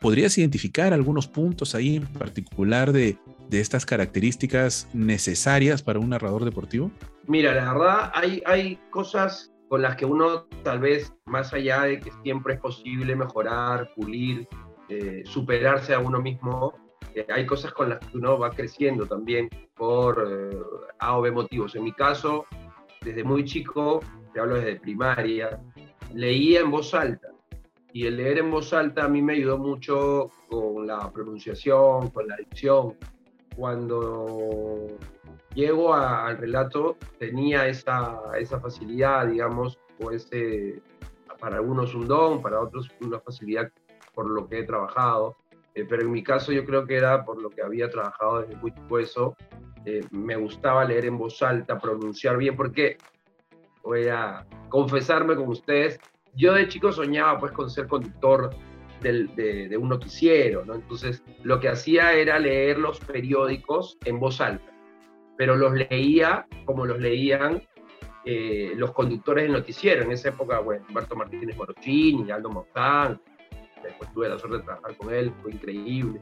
¿Podrías 0.00 0.36
identificar 0.36 0.92
algunos 0.92 1.26
puntos 1.26 1.74
ahí 1.74 1.96
en 1.96 2.06
particular 2.06 2.92
de, 2.92 3.18
de 3.48 3.60
estas 3.60 3.86
características 3.86 4.88
necesarias 4.92 5.82
para 5.82 5.98
un 5.98 6.10
narrador 6.10 6.44
deportivo? 6.44 6.90
Mira, 7.26 7.54
la 7.54 7.72
verdad, 7.72 8.12
hay, 8.14 8.42
hay 8.44 8.78
cosas 8.90 9.52
con 9.68 9.82
las 9.82 9.96
que 9.96 10.04
uno 10.04 10.46
tal 10.62 10.80
vez, 10.80 11.12
más 11.26 11.52
allá 11.52 11.82
de 11.82 12.00
que 12.00 12.10
siempre 12.22 12.54
es 12.54 12.60
posible 12.60 13.16
mejorar, 13.16 13.92
pulir, 13.94 14.48
eh, 14.88 15.22
superarse 15.24 15.94
a 15.94 15.98
uno 15.98 16.20
mismo, 16.20 16.74
eh, 17.14 17.26
hay 17.28 17.46
cosas 17.46 17.72
con 17.72 17.88
las 17.90 17.98
que 17.98 18.16
uno 18.16 18.38
va 18.38 18.50
creciendo 18.50 19.06
también 19.06 19.48
por 19.74 20.24
eh, 20.28 20.56
A 20.98 21.18
o 21.18 21.22
B 21.22 21.30
motivos. 21.30 21.74
En 21.74 21.84
mi 21.84 21.92
caso, 21.92 22.46
desde 23.00 23.24
muy 23.24 23.44
chico, 23.44 24.00
te 24.32 24.40
hablo 24.40 24.56
desde 24.56 24.80
primaria, 24.80 25.60
leía 26.14 26.60
en 26.60 26.70
voz 26.70 26.94
alta 26.94 27.28
y 27.92 28.06
el 28.06 28.18
leer 28.18 28.38
en 28.38 28.50
voz 28.50 28.72
alta 28.72 29.04
a 29.04 29.08
mí 29.08 29.22
me 29.22 29.32
ayudó 29.32 29.58
mucho 29.58 30.30
con 30.48 30.86
la 30.86 31.10
pronunciación, 31.10 32.10
con 32.10 32.28
la 32.28 32.36
dicción. 32.36 32.94
Cuando 33.56 34.86
llego 35.54 35.94
al 35.94 36.36
relato 36.38 36.96
tenía 37.18 37.66
esa, 37.66 38.20
esa 38.38 38.60
facilidad, 38.60 39.26
digamos, 39.26 39.78
o 40.00 40.10
ese, 40.10 40.82
para 41.40 41.56
algunos 41.56 41.94
un 41.94 42.06
don, 42.06 42.42
para 42.42 42.60
otros 42.60 42.90
una 43.00 43.18
facilidad 43.18 43.70
por 44.14 44.28
lo 44.28 44.48
que 44.48 44.60
he 44.60 44.64
trabajado. 44.64 45.36
Eh, 45.74 45.84
pero 45.88 46.02
en 46.02 46.10
mi 46.10 46.22
caso 46.22 46.52
yo 46.52 46.64
creo 46.64 46.86
que 46.86 46.96
era 46.96 47.24
por 47.24 47.40
lo 47.40 47.50
que 47.50 47.62
había 47.62 47.90
trabajado 47.90 48.42
desde 48.42 48.56
muy 48.56 48.72
hueso. 48.88 49.36
Eh, 49.84 50.02
me 50.10 50.36
gustaba 50.36 50.84
leer 50.84 51.06
en 51.06 51.18
voz 51.18 51.42
alta, 51.42 51.78
pronunciar 51.78 52.36
bien, 52.36 52.56
porque 52.56 52.96
voy 53.82 54.08
a 54.08 54.44
confesarme 54.68 55.36
con 55.36 55.48
ustedes, 55.48 56.00
yo 56.34 56.52
de 56.52 56.68
chico 56.68 56.92
soñaba 56.92 57.38
pues 57.38 57.52
con 57.52 57.70
ser 57.70 57.86
conductor 57.86 58.50
de, 59.00 59.76
un 59.78 59.88
noticiero, 59.88 60.64
¿no? 60.64 60.74
Entonces 60.74 61.22
lo 61.42 61.60
que 61.60 61.68
hacía 61.68 62.12
era 62.12 62.38
leer 62.38 62.78
los 62.78 63.00
periódicos 63.00 63.98
en 64.04 64.18
voz 64.18 64.40
alta, 64.40 64.72
pero 65.36 65.56
los 65.56 65.72
leía 65.74 66.46
como 66.64 66.86
los 66.86 66.98
leían 66.98 67.62
eh, 68.24 68.72
los 68.76 68.92
conductores 68.92 69.44
del 69.44 69.52
noticiero. 69.52 70.02
En 70.02 70.12
esa 70.12 70.30
época, 70.30 70.58
bueno, 70.58 70.84
Humberto 70.88 71.14
Martínez 71.14 71.56
Morochín 71.56 72.26
y 72.26 72.30
Aldo 72.30 72.50
Montán, 72.50 73.20
después 73.82 74.12
tuve 74.12 74.28
la 74.28 74.38
suerte 74.38 74.58
de 74.58 74.64
trabajar 74.64 74.96
con 74.96 75.14
él, 75.14 75.32
fue 75.42 75.52
increíble. 75.52 76.20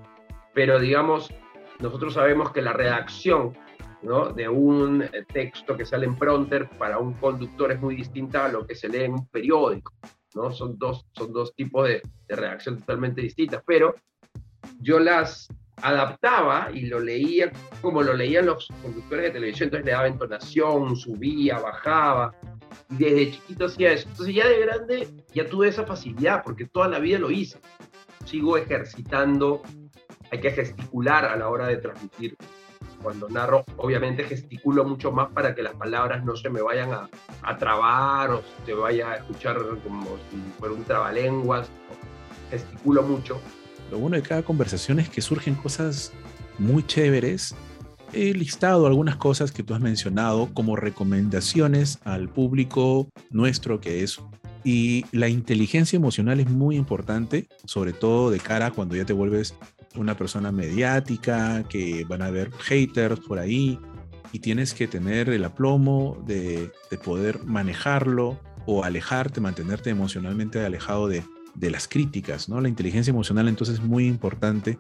Pero 0.52 0.78
digamos, 0.78 1.32
nosotros 1.80 2.14
sabemos 2.14 2.52
que 2.52 2.62
la 2.62 2.72
redacción 2.72 3.56
¿no? 4.02 4.28
de 4.32 4.48
un 4.48 5.02
eh, 5.02 5.24
texto 5.32 5.76
que 5.76 5.84
sale 5.84 6.06
en 6.06 6.16
pronter 6.16 6.68
para 6.78 6.98
un 6.98 7.14
conductor 7.14 7.72
es 7.72 7.80
muy 7.80 7.96
distinta 7.96 8.44
a 8.44 8.48
lo 8.48 8.66
que 8.66 8.74
se 8.74 8.88
lee 8.88 9.04
en 9.04 9.14
un 9.14 9.26
periódico. 9.28 9.92
¿No? 10.34 10.52
Son, 10.52 10.78
dos, 10.78 11.06
son 11.12 11.32
dos 11.32 11.54
tipos 11.54 11.88
de, 11.88 12.02
de 12.28 12.36
redacción 12.36 12.78
totalmente 12.78 13.22
distintas, 13.22 13.62
pero 13.66 13.94
yo 14.80 14.98
las 14.98 15.48
adaptaba 15.82 16.70
y 16.72 16.86
lo 16.86 17.00
leía 17.00 17.52
como 17.80 18.02
lo 18.02 18.14
leían 18.14 18.46
los 18.46 18.68
conductores 18.82 19.26
de 19.26 19.30
televisión, 19.32 19.66
entonces 19.66 19.86
le 19.86 19.92
daba 19.92 20.06
entonación, 20.06 20.96
subía, 20.96 21.58
bajaba, 21.58 22.34
desde 22.88 23.32
chiquito 23.32 23.66
hacía 23.66 23.92
eso. 23.92 24.08
Entonces 24.08 24.34
ya 24.34 24.48
de 24.48 24.60
grande 24.60 25.08
ya 25.32 25.46
tuve 25.46 25.68
esa 25.68 25.84
facilidad 25.84 26.42
porque 26.44 26.66
toda 26.66 26.88
la 26.88 26.98
vida 26.98 27.18
lo 27.18 27.30
hice. 27.30 27.58
Sigo 28.24 28.56
ejercitando, 28.56 29.62
hay 30.30 30.40
que 30.40 30.50
gesticular 30.50 31.24
a 31.24 31.36
la 31.36 31.48
hora 31.48 31.66
de 31.66 31.76
transmitir. 31.76 32.36
Cuando 33.04 33.28
narro, 33.28 33.64
obviamente 33.76 34.24
gesticulo 34.24 34.84
mucho 34.84 35.12
más 35.12 35.28
para 35.30 35.54
que 35.54 35.62
las 35.62 35.74
palabras 35.74 36.24
no 36.24 36.34
se 36.34 36.50
me 36.50 36.60
vayan 36.60 36.92
a, 36.92 37.08
a 37.42 37.56
trabar 37.56 38.30
o 38.32 38.42
se 38.66 38.74
vaya 38.74 39.12
a 39.12 39.16
escuchar 39.18 39.58
como 39.84 40.06
si 40.30 40.36
fuera 40.58 40.74
un 40.74 40.82
trabalenguas. 40.82 41.68
Gesticulo 42.50 43.04
mucho. 43.04 43.40
Lo 43.92 43.98
bueno 43.98 44.16
de 44.16 44.22
cada 44.22 44.42
conversación 44.42 44.98
es 44.98 45.08
que 45.08 45.20
surgen 45.20 45.54
cosas 45.54 46.12
muy 46.58 46.84
chéveres 46.84 47.54
he 48.14 48.32
listado 48.32 48.86
algunas 48.86 49.16
cosas 49.16 49.50
que 49.52 49.62
tú 49.62 49.74
has 49.74 49.80
mencionado 49.80 50.48
como 50.54 50.76
recomendaciones 50.76 51.98
al 52.04 52.28
público 52.28 53.08
nuestro 53.30 53.80
que 53.80 54.02
es. 54.02 54.20
Y 54.62 55.04
la 55.12 55.28
inteligencia 55.28 55.96
emocional 55.96 56.40
es 56.40 56.48
muy 56.48 56.76
importante, 56.76 57.48
sobre 57.66 57.92
todo 57.92 58.30
de 58.30 58.38
cara 58.38 58.70
cuando 58.70 58.96
ya 58.96 59.04
te 59.04 59.12
vuelves 59.12 59.54
una 59.96 60.16
persona 60.16 60.52
mediática, 60.52 61.64
que 61.68 62.04
van 62.08 62.22
a 62.22 62.26
haber 62.26 62.52
haters 62.52 63.20
por 63.20 63.38
ahí, 63.38 63.78
y 64.32 64.40
tienes 64.40 64.74
que 64.74 64.88
tener 64.88 65.28
el 65.28 65.44
aplomo 65.44 66.22
de, 66.26 66.72
de 66.90 66.98
poder 66.98 67.44
manejarlo 67.44 68.40
o 68.66 68.82
alejarte, 68.82 69.40
mantenerte 69.40 69.90
emocionalmente 69.90 70.64
alejado 70.64 71.06
de, 71.06 71.22
de 71.54 71.70
las 71.70 71.86
críticas, 71.88 72.48
¿no? 72.48 72.60
La 72.60 72.68
inteligencia 72.68 73.10
emocional 73.10 73.48
entonces 73.48 73.76
es 73.76 73.84
muy 73.84 74.06
importante 74.06 74.76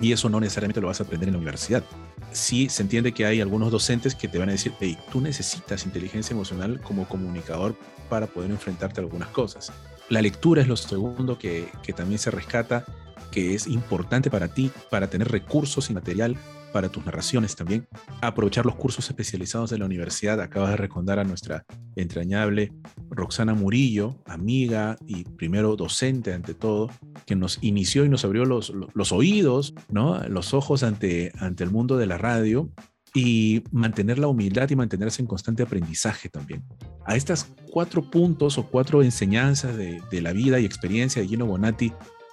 y 0.00 0.12
eso 0.12 0.28
no 0.28 0.40
necesariamente 0.40 0.80
lo 0.80 0.88
vas 0.88 1.00
a 1.00 1.04
aprender 1.04 1.28
en 1.28 1.34
la 1.34 1.38
universidad. 1.38 1.84
Sí 2.32 2.68
se 2.68 2.82
entiende 2.82 3.12
que 3.12 3.26
hay 3.26 3.40
algunos 3.40 3.70
docentes 3.70 4.14
que 4.14 4.28
te 4.28 4.38
van 4.38 4.48
a 4.48 4.52
decir, 4.52 4.72
hey, 4.80 4.96
tú 5.10 5.20
necesitas 5.20 5.84
inteligencia 5.84 6.34
emocional 6.34 6.80
como 6.80 7.06
comunicador 7.08 7.76
para 8.08 8.26
poder 8.26 8.50
enfrentarte 8.50 9.00
a 9.00 9.04
algunas 9.04 9.28
cosas. 9.28 9.72
La 10.08 10.22
lectura 10.22 10.62
es 10.62 10.68
lo 10.68 10.76
segundo 10.76 11.38
que, 11.38 11.68
que 11.82 11.92
también 11.92 12.18
se 12.18 12.30
rescata, 12.30 12.84
que 13.30 13.54
es 13.54 13.66
importante 13.66 14.30
para 14.30 14.48
ti, 14.48 14.70
para 14.90 15.08
tener 15.08 15.28
recursos 15.28 15.90
y 15.90 15.94
material 15.94 16.36
para 16.72 16.88
tus 16.88 17.04
narraciones 17.04 17.54
también. 17.54 17.86
Aprovechar 18.20 18.66
los 18.66 18.74
cursos 18.74 19.08
especializados 19.08 19.70
de 19.70 19.78
la 19.78 19.84
universidad. 19.84 20.40
Acabas 20.40 20.70
de 20.70 20.76
recordar 20.76 21.18
a 21.18 21.24
nuestra 21.24 21.64
entrañable 21.94 22.72
Roxana 23.10 23.54
Murillo, 23.54 24.16
amiga 24.26 24.96
y 25.06 25.24
primero 25.24 25.76
docente 25.76 26.32
ante 26.32 26.54
todo, 26.54 26.90
que 27.26 27.36
nos 27.36 27.58
inició 27.60 28.04
y 28.04 28.08
nos 28.08 28.24
abrió 28.24 28.44
los, 28.44 28.72
los, 28.94 29.12
oídos, 29.12 29.74
¿no? 29.90 30.18
los 30.28 30.54
ojos 30.54 30.82
ante, 30.82 31.32
ante 31.38 31.62
el 31.62 31.70
mundo 31.70 31.96
de 31.96 32.06
la 32.06 32.18
radio 32.18 32.70
y 33.14 33.62
mantener 33.70 34.18
la 34.18 34.28
humildad 34.28 34.70
y 34.70 34.76
mantenerse 34.76 35.20
en 35.20 35.28
constante 35.28 35.62
aprendizaje 35.62 36.30
también. 36.30 36.64
A 37.04 37.14
estas 37.14 37.52
cuatro 37.70 38.10
puntos 38.10 38.56
o 38.56 38.66
cuatro 38.66 39.02
enseñanzas 39.02 39.76
de, 39.76 40.00
de 40.10 40.22
la 40.22 40.32
vida 40.32 40.58
y 40.60 40.64
experiencia 40.64 41.20
de 41.20 41.28
Gino 41.28 41.44
Bonatti, 41.44 41.92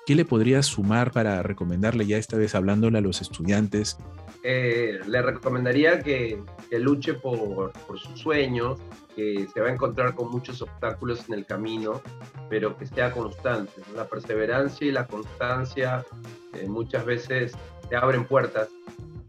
¿qué 0.09 0.15
le 0.15 0.25
podrías 0.25 0.65
sumar 0.65 1.11
para 1.11 1.43
recomendarle 1.43 2.03
ya 2.07 2.17
esta 2.17 2.35
vez 2.35 2.55
hablándole 2.55 2.97
a 2.97 3.01
los 3.01 3.21
estudiantes 3.21 3.95
eh, 4.41 4.99
le 5.05 5.21
recomendaría 5.21 5.99
que, 5.99 6.41
luche 6.71 7.13
por, 7.13 7.71
sus 7.95 8.19
sueños, 8.19 8.79
que 9.15 9.47
se 9.53 9.61
va 9.61 9.67
a 9.67 9.71
encontrar 9.71 10.15
con 10.15 10.31
muchos 10.31 10.63
obstáculos 10.63 11.29
en 11.29 11.35
el 11.35 11.45
camino, 11.45 12.01
pero 12.49 12.75
que 12.75 12.87
sea 12.87 13.11
constante. 13.11 13.83
La 13.95 14.07
perseverancia 14.07 14.87
y 14.87 14.91
la 14.91 15.05
constancia 15.05 16.03
eh, 16.55 16.67
muchas 16.67 17.05
veces 17.05 17.51
te 17.89 17.95
abren 17.95 18.25
puertas. 18.25 18.69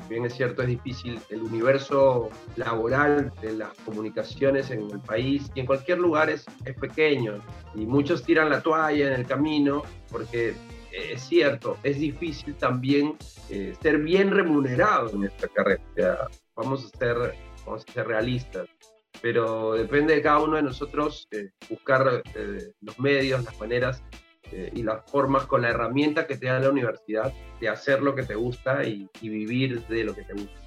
Bien 0.09 0.25
es 0.25 0.35
cierto, 0.35 0.62
es 0.62 0.68
difícil. 0.68 1.20
El 1.29 1.42
universo 1.42 2.31
laboral 2.57 3.33
de 3.40 3.53
las 3.53 3.73
comunicaciones 3.85 4.70
en 4.70 4.90
el 4.90 5.01
país 5.01 5.51
y 5.55 5.61
en 5.61 5.66
cualquier 5.66 5.99
lugar 5.99 6.31
es, 6.31 6.46
es 6.64 6.75
pequeño 6.77 7.40
y 7.75 7.87
muchos 7.87 8.25
tiran 8.25 8.51
la 8.51 8.61
toalla 8.61 9.07
en 9.07 9.12
el 9.12 9.27
camino 9.27 9.83
porque 10.11 10.55
es 10.92 11.23
cierto, 11.23 11.79
es 11.83 11.99
difícil 11.99 12.55
también 12.57 13.16
eh, 13.49 13.75
ser 13.81 13.99
bien 13.99 14.31
remunerado 14.31 15.11
en 15.11 15.25
esta 15.25 15.49
carrera. 15.49 15.83
vamos, 16.55 16.85
a 16.92 16.99
ser, 16.99 17.35
vamos 17.64 17.85
a 17.88 17.92
ser 17.92 18.07
realistas, 18.07 18.68
pero 19.23 19.75
depende 19.75 20.14
de 20.14 20.23
cada 20.23 20.40
uno 20.40 20.57
de 20.57 20.62
nosotros 20.62 21.29
eh, 21.31 21.51
buscar 21.68 22.23
eh, 22.35 22.73
los 22.81 22.99
medios, 22.99 23.44
las 23.44 23.59
maneras 23.61 24.03
y 24.75 24.83
las 24.83 25.11
formas 25.11 25.45
con 25.47 25.63
la 25.63 25.71
herramienta 25.71 26.27
que 26.27 26.37
te 26.37 26.47
da 26.47 26.61
la 26.61 26.71
universidad 26.71 27.33
de 27.61 27.69
hacer 27.69 28.03
lo 28.03 28.15
que 28.15 28.23
te 28.23 28.35
gusta 28.35 28.85
y, 28.85 29.09
vivir 29.21 29.87
de 29.87 30.05
lo 30.05 30.15
que 30.15 30.23
te 30.23 30.33
gusta. 30.35 30.61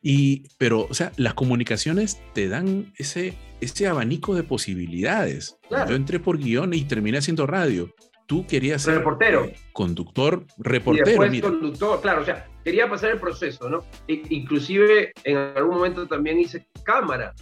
Y, 0.00 0.48
pero, 0.58 0.86
o 0.88 0.94
sea, 0.94 1.12
las 1.16 1.34
comunicaciones 1.34 2.20
te 2.34 2.48
dan 2.48 2.92
ese, 2.98 3.34
ese 3.60 3.86
abanico 3.86 4.34
de 4.34 4.42
posibilidades. 4.42 5.56
Yo 5.70 5.94
entré 5.94 6.20
por 6.20 6.38
guion 6.38 6.74
y 6.74 6.84
terminé 6.84 7.18
haciendo 7.18 7.46
radio 7.46 7.90
tú 8.26 8.46
querías 8.46 8.82
ser 8.82 8.98
reportero. 8.98 9.50
Conductor, 9.72 10.46
reportero. 10.58 11.06
Y 11.06 11.10
después 11.10 11.42
conductor, 11.42 12.00
claro, 12.00 12.22
o 12.22 12.24
sea, 12.24 12.48
quería 12.64 12.88
pasar 12.88 13.10
el 13.10 13.20
proceso, 13.20 13.68
¿no? 13.68 13.84
inclusive 14.08 15.12
en 15.24 15.36
algún 15.36 15.76
momento 15.76 16.06
también 16.06 16.40
hice 16.40 16.66
cámara, 16.82 17.34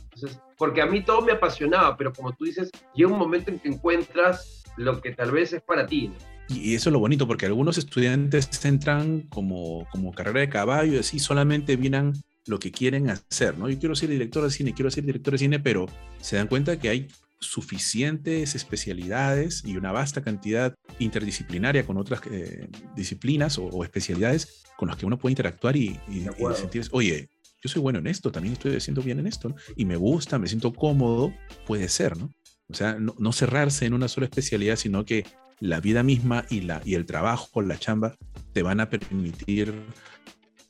porque 0.56 0.82
a 0.82 0.86
mí 0.86 1.02
todo 1.02 1.22
me 1.22 1.32
apasionaba, 1.32 1.96
pero 1.96 2.12
como 2.12 2.32
tú 2.32 2.44
dices, 2.44 2.70
llega 2.94 3.10
un 3.10 3.18
momento 3.18 3.50
en 3.50 3.58
que 3.58 3.68
encuentras 3.68 4.62
lo 4.76 5.00
que 5.00 5.12
tal 5.12 5.30
vez 5.30 5.52
es 5.52 5.62
para 5.62 5.86
ti. 5.86 6.10
Y 6.48 6.74
eso 6.74 6.90
es 6.90 6.92
lo 6.92 6.98
bonito, 6.98 7.26
porque 7.26 7.46
algunos 7.46 7.78
estudiantes 7.78 8.64
entran 8.64 9.22
como, 9.28 9.86
como 9.90 10.12
carrera 10.12 10.40
de 10.40 10.48
caballo 10.48 10.94
y 10.94 10.98
así 10.98 11.18
solamente 11.18 11.76
vienen 11.76 12.12
lo 12.46 12.58
que 12.58 12.72
quieren 12.72 13.08
hacer, 13.08 13.56
¿no? 13.56 13.68
Yo 13.68 13.78
quiero 13.78 13.94
ser 13.94 14.08
director 14.08 14.42
de 14.42 14.50
cine, 14.50 14.74
quiero 14.74 14.90
ser 14.90 15.04
director 15.04 15.32
de 15.32 15.38
cine, 15.38 15.60
pero 15.60 15.86
se 16.20 16.36
dan 16.36 16.48
cuenta 16.48 16.78
que 16.78 16.88
hay 16.88 17.08
suficientes 17.42 18.54
especialidades 18.54 19.62
y 19.64 19.76
una 19.76 19.92
vasta 19.92 20.22
cantidad 20.22 20.74
interdisciplinaria 20.98 21.84
con 21.84 21.98
otras 21.98 22.20
eh, 22.30 22.68
disciplinas 22.96 23.58
o, 23.58 23.84
especialidades 23.84 24.62
con 24.76 24.88
las 24.88 24.96
que 24.96 25.06
uno 25.06 25.18
puede 25.18 25.32
interactuar 25.32 25.76
y, 25.76 26.00
y, 26.08 26.26
sentir, 26.54 26.86
oye, 26.92 27.28
yo 27.62 27.68
soy 27.68 27.82
bueno 27.82 27.98
en 27.98 28.06
esto, 28.06 28.32
también 28.32 28.54
estoy 28.54 28.76
haciendo 28.76 29.02
bien 29.02 29.18
en 29.18 29.26
esto, 29.26 29.54
y 29.76 29.84
me 29.84 29.96
gusta, 29.96 30.38
me 30.38 30.48
siento 30.48 30.72
cómodo, 30.72 31.32
puede 31.66 31.88
ser, 31.88 32.16
¿no? 32.16 32.32
O 32.68 32.74
sea, 32.74 32.94
no, 32.98 33.32
cerrarse 33.32 33.84
en 33.84 33.92
una 33.92 34.08
sola 34.08 34.26
especialidad, 34.26 34.76
sino 34.76 35.04
que 35.04 35.26
la 35.60 35.80
vida 35.80 36.02
misma 36.02 36.46
y, 36.48 36.62
la, 36.62 36.80
y 36.84 36.94
el 36.94 37.04
trabajo, 37.04 37.60
la 37.60 37.78
chamba, 37.78 38.16
te 38.52 38.62
van 38.62 38.80
a 38.80 38.88
permitir 38.88 39.74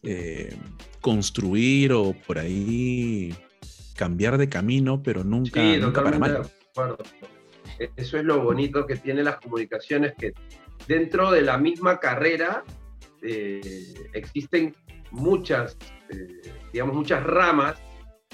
eh, 0.03 0.57
construir 1.01 1.93
o 1.93 2.13
por 2.27 2.39
ahí 2.39 3.33
cambiar 3.95 4.37
de 4.37 4.49
camino, 4.49 5.03
pero 5.03 5.23
nunca, 5.23 5.63
nunca 5.63 6.03
para 6.03 6.19
mal. 6.19 6.51
Eso 7.97 8.19
es 8.19 8.25
lo 8.25 8.41
bonito 8.43 8.87
que 8.87 8.97
tienen 8.97 9.25
las 9.25 9.37
comunicaciones, 9.37 10.15
que 10.19 10.33
dentro 10.87 11.31
de 11.31 11.43
la 11.43 11.59
misma 11.59 11.99
carrera 11.99 12.65
eh, 13.23 13.95
existen 14.13 14.75
muchas, 15.11 15.77
eh, 16.11 16.53
digamos, 16.73 16.97
muchas 16.97 17.23
ramas 17.23 17.77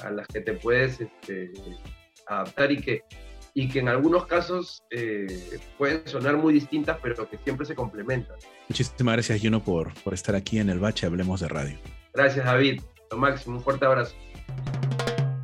a 0.02 0.10
las 0.10 0.26
que 0.28 0.40
te 0.40 0.54
puedes 0.54 1.00
este, 1.00 1.52
adaptar 2.26 2.72
y 2.72 2.80
que, 2.80 3.02
y 3.54 3.68
que 3.68 3.80
en 3.80 3.88
algunos 3.88 4.26
casos 4.26 4.82
eh, 4.90 5.58
pueden 5.76 6.06
sonar 6.06 6.36
muy 6.36 6.54
distintas, 6.54 6.98
pero 7.02 7.28
que 7.28 7.38
siempre 7.38 7.66
se 7.66 7.74
complementan. 7.74 8.36
Muchísimas 8.68 9.14
gracias, 9.14 9.40
Juno, 9.42 9.62
por, 9.62 9.92
por 10.02 10.14
estar 10.14 10.34
aquí 10.34 10.58
en 10.58 10.70
el 10.70 10.78
Bache 10.78 11.06
Hablemos 11.06 11.40
de 11.40 11.48
Radio. 11.48 11.78
Gracias, 12.14 12.44
David. 12.44 12.80
Lo 13.10 13.16
máximo, 13.16 13.56
un 13.56 13.62
fuerte 13.62 13.86
abrazo. 13.86 14.14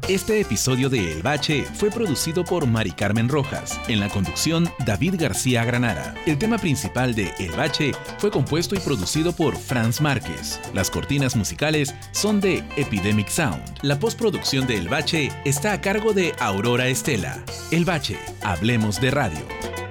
Este 0.09 0.39
episodio 0.39 0.91
de 0.91 1.13
El 1.13 1.23
Bache 1.23 1.65
fue 1.65 1.91
producido 1.91 2.45
por 2.45 2.67
Mari 2.67 2.93
Carmen 2.93 3.27
Rojas, 3.27 3.81
en 3.89 4.01
la 4.01 4.11
conducción 4.11 4.71
David 4.85 5.15
García 5.17 5.65
Granara. 5.65 6.15
El 6.27 6.37
tema 6.37 6.59
principal 6.59 7.15
de 7.15 7.33
El 7.39 7.53
Bache 7.53 7.93
fue 8.19 8.31
compuesto 8.31 8.75
y 8.75 8.81
producido 8.81 9.35
por 9.35 9.57
Franz 9.57 10.03
Márquez. 10.03 10.61
Las 10.75 10.91
cortinas 10.91 11.37
musicales 11.37 11.95
son 12.11 12.39
de 12.39 12.63
Epidemic 12.77 13.29
Sound. 13.29 13.63
La 13.81 13.99
postproducción 13.99 14.67
de 14.67 14.77
El 14.77 14.91
Bache 14.91 15.33
está 15.47 15.73
a 15.73 15.81
cargo 15.81 16.13
de 16.13 16.35
Aurora 16.39 16.87
Estela. 16.89 17.43
El 17.71 17.87
Bache, 17.87 18.19
hablemos 18.43 19.01
de 19.01 19.11
radio. 19.11 19.84